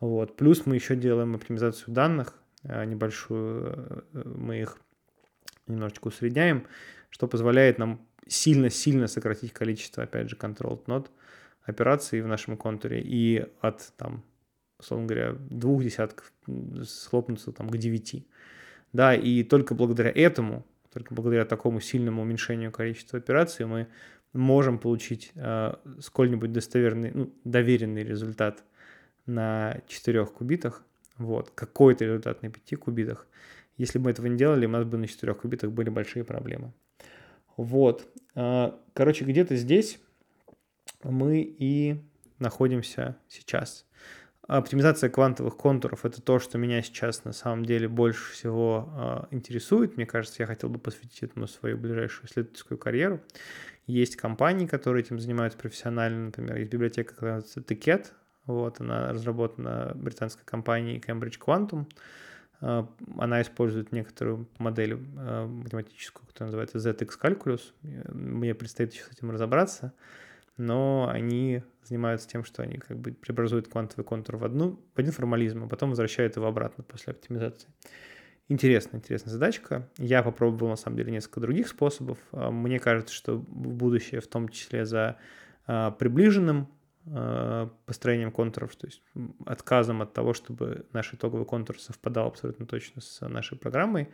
Вот. 0.00 0.36
Плюс 0.36 0.66
мы 0.66 0.74
еще 0.74 0.94
делаем 0.96 1.34
оптимизацию 1.34 1.94
данных 1.94 2.34
а, 2.64 2.84
небольшую, 2.84 4.04
э, 4.12 4.22
мы 4.24 4.60
их 4.60 4.78
немножечко 5.66 6.08
усредняем, 6.08 6.66
что 7.10 7.28
позволяет 7.28 7.78
нам 7.78 8.06
сильно-сильно 8.26 9.06
сократить 9.06 9.52
количество, 9.52 10.02
опять 10.02 10.28
же, 10.28 10.36
control 10.36 10.82
нод 10.86 11.10
операций 11.66 12.22
в 12.22 12.26
нашем 12.26 12.56
контуре 12.56 13.02
и 13.02 13.44
от, 13.60 13.92
там, 13.96 14.22
условно 14.78 15.06
говоря, 15.06 15.32
двух 15.50 15.82
десятков 15.82 16.32
схлопнуться 16.84 17.52
там 17.52 17.68
к 17.68 17.76
девяти. 17.76 18.26
Да, 18.92 19.14
и 19.14 19.42
только 19.42 19.74
благодаря 19.74 20.10
этому, 20.14 20.64
только 20.92 21.12
благодаря 21.12 21.44
такому 21.44 21.80
сильному 21.80 22.22
уменьшению 22.22 22.72
количества 22.72 23.18
операций 23.18 23.66
мы 23.66 23.88
можем 24.32 24.78
получить 24.78 25.32
э, 25.34 25.74
сколь-нибудь 26.00 26.52
достоверный, 26.52 27.10
ну, 27.12 27.32
доверенный 27.44 28.04
результат 28.04 28.62
на 29.26 29.80
4 29.88 30.26
кубитах, 30.26 30.82
вот, 31.18 31.50
какой-то 31.54 32.04
результат 32.04 32.42
на 32.42 32.50
5 32.50 32.78
кубитах. 32.78 33.26
Если 33.76 33.98
бы 33.98 34.04
мы 34.04 34.10
этого 34.12 34.26
не 34.26 34.38
делали, 34.38 34.66
у 34.66 34.70
нас 34.70 34.84
бы 34.84 34.96
на 34.96 35.06
4 35.06 35.34
кубитах 35.34 35.72
были 35.72 35.90
большие 35.90 36.24
проблемы. 36.24 36.72
Вот. 37.56 38.06
А, 38.34 38.78
короче, 38.94 39.24
где-то 39.24 39.56
здесь 39.56 39.98
мы 41.10 41.40
и 41.40 42.00
находимся 42.38 43.16
сейчас. 43.28 43.86
Оптимизация 44.46 45.10
квантовых 45.10 45.56
контуров– 45.56 46.04
это 46.04 46.22
то, 46.22 46.38
что 46.38 46.56
меня 46.56 46.80
сейчас 46.80 47.24
на 47.24 47.32
самом 47.32 47.64
деле 47.64 47.88
больше 47.88 48.32
всего 48.32 49.26
э, 49.30 49.34
интересует. 49.34 49.96
Мне 49.96 50.06
кажется, 50.06 50.36
я 50.40 50.46
хотел 50.46 50.70
бы 50.70 50.78
посвятить 50.78 51.20
этому 51.24 51.48
свою 51.48 51.76
ближайшую 51.76 52.26
исследовательскую 52.26 52.78
карьеру. 52.78 53.20
Есть 53.88 54.14
компании, 54.14 54.66
которые 54.66 55.02
этим 55.02 55.18
занимаются 55.18 55.58
профессионально. 55.58 56.26
Например, 56.26 56.56
есть 56.58 56.70
библиотека, 56.70 57.12
которая 57.12 57.36
называется 57.36 57.60
TICET. 57.60 58.06
Вот, 58.46 58.80
она 58.80 59.12
разработана 59.12 59.90
британской 59.96 60.44
компанией 60.44 61.00
Cambridge 61.00 61.40
Quantum. 61.44 61.92
Э, 62.60 62.86
она 63.18 63.42
использует 63.42 63.90
некоторую 63.90 64.48
модель 64.58 64.92
э, 64.92 65.46
математическую, 65.46 66.24
которая 66.24 66.52
называется 66.52 66.78
ZX 66.78 67.10
Calculus. 67.20 67.62
Мне 68.12 68.54
предстоит 68.54 68.92
еще 68.92 69.02
с 69.02 69.10
этим 69.10 69.32
разобраться 69.32 69.92
но 70.56 71.08
они 71.12 71.62
занимаются 71.82 72.28
тем, 72.28 72.44
что 72.44 72.62
они 72.62 72.78
как 72.78 72.98
бы 72.98 73.12
преобразуют 73.12 73.68
квантовый 73.68 74.04
контур 74.04 74.36
в, 74.36 74.44
одну, 74.44 74.80
в 74.94 74.98
один 74.98 75.12
формализм, 75.12 75.64
а 75.64 75.68
потом 75.68 75.90
возвращают 75.90 76.36
его 76.36 76.46
обратно 76.46 76.84
после 76.84 77.12
оптимизации. 77.12 77.68
Интересная, 78.48 79.00
интересная 79.00 79.32
задачка. 79.32 79.88
Я 79.98 80.22
попробовал, 80.22 80.70
на 80.70 80.76
самом 80.76 80.96
деле, 80.96 81.10
несколько 81.10 81.40
других 81.40 81.66
способов. 81.68 82.18
А, 82.32 82.50
мне 82.50 82.78
кажется, 82.78 83.12
что 83.12 83.38
в 83.38 83.74
будущее, 83.74 84.20
в 84.20 84.28
том 84.28 84.48
числе 84.48 84.86
за 84.86 85.16
а, 85.66 85.90
приближенным 85.90 86.68
а, 87.08 87.70
построением 87.86 88.30
контуров, 88.30 88.76
то 88.76 88.86
есть 88.86 89.02
отказом 89.46 90.00
от 90.00 90.12
того, 90.12 90.32
чтобы 90.32 90.86
наш 90.92 91.12
итоговый 91.12 91.44
контур 91.44 91.78
совпадал 91.80 92.28
абсолютно 92.28 92.66
точно 92.66 93.00
с 93.00 93.26
нашей 93.28 93.58
программой, 93.58 94.10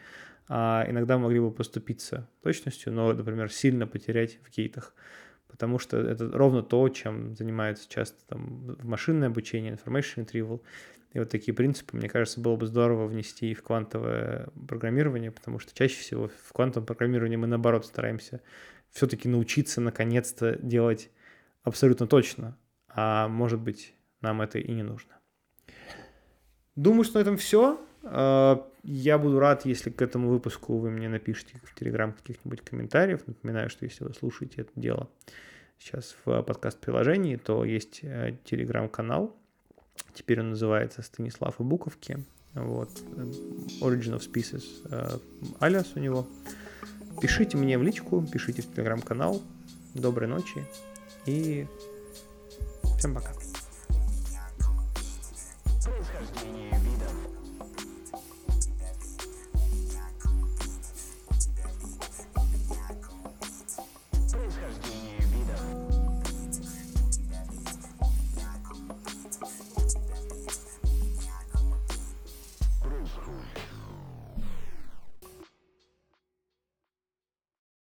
а 0.48 0.86
иногда 0.88 1.18
могли 1.18 1.38
бы 1.38 1.50
поступиться 1.50 2.28
точностью, 2.42 2.92
но, 2.92 3.12
например, 3.12 3.52
сильно 3.52 3.86
потерять 3.86 4.38
в 4.42 4.50
гейтах 4.50 4.94
потому 5.52 5.78
что 5.78 5.98
это 5.98 6.30
ровно 6.32 6.62
то, 6.62 6.88
чем 6.88 7.36
занимаются 7.36 7.88
часто 7.88 8.16
там 8.26 8.76
машинное 8.82 9.28
обучение, 9.28 9.74
information 9.74 10.24
retrieval. 10.24 10.62
И 11.12 11.18
вот 11.18 11.28
такие 11.28 11.54
принципы, 11.54 11.94
мне 11.94 12.08
кажется, 12.08 12.40
было 12.40 12.56
бы 12.56 12.66
здорово 12.66 13.06
внести 13.06 13.50
и 13.50 13.54
в 13.54 13.62
квантовое 13.62 14.48
программирование, 14.66 15.30
потому 15.30 15.58
что 15.58 15.74
чаще 15.74 16.00
всего 16.00 16.28
в 16.28 16.52
квантовом 16.54 16.86
программировании 16.86 17.36
мы, 17.36 17.46
наоборот, 17.46 17.84
стараемся 17.84 18.40
все-таки 18.90 19.28
научиться 19.28 19.82
наконец-то 19.82 20.58
делать 20.62 21.10
абсолютно 21.62 22.06
точно, 22.06 22.56
а 22.88 23.28
может 23.28 23.60
быть, 23.60 23.94
нам 24.22 24.40
это 24.40 24.58
и 24.58 24.72
не 24.72 24.82
нужно. 24.82 25.12
Думаю, 26.76 27.04
что 27.04 27.18
на 27.18 27.22
этом 27.22 27.36
все. 27.36 27.78
А, 28.04 28.66
я 28.82 29.18
буду 29.18 29.38
рад, 29.38 29.64
если 29.64 29.90
к 29.90 30.02
этому 30.02 30.28
выпуску 30.28 30.78
вы 30.78 30.90
мне 30.90 31.08
напишите 31.08 31.60
в 31.64 31.74
Телеграм 31.74 32.12
каких-нибудь 32.12 32.62
комментариев. 32.62 33.26
Напоминаю, 33.26 33.70
что 33.70 33.84
если 33.84 34.04
вы 34.04 34.14
слушаете 34.14 34.62
это 34.62 34.70
дело 34.76 35.08
сейчас 35.78 36.16
в 36.24 36.42
подкаст-приложении, 36.42 37.36
то 37.36 37.64
есть 37.64 38.00
э, 38.02 38.36
Телеграм-канал. 38.44 39.36
Теперь 40.14 40.40
он 40.40 40.50
называется 40.50 41.02
Станислав 41.02 41.58
и 41.60 41.62
Буковки. 41.62 42.24
Вот. 42.54 42.90
Origin 43.80 44.16
of 44.16 44.20
Species 44.20 44.64
э, 44.90 45.18
алиас 45.58 45.92
у 45.94 46.00
него. 46.00 46.26
Пишите 47.20 47.56
мне 47.56 47.78
в 47.78 47.82
личку, 47.82 48.24
пишите 48.30 48.62
в 48.62 48.72
Телеграм-канал. 48.74 49.42
Доброй 49.94 50.28
ночи 50.28 50.64
и 51.26 51.66
всем 52.98 53.14
пока. 53.14 53.41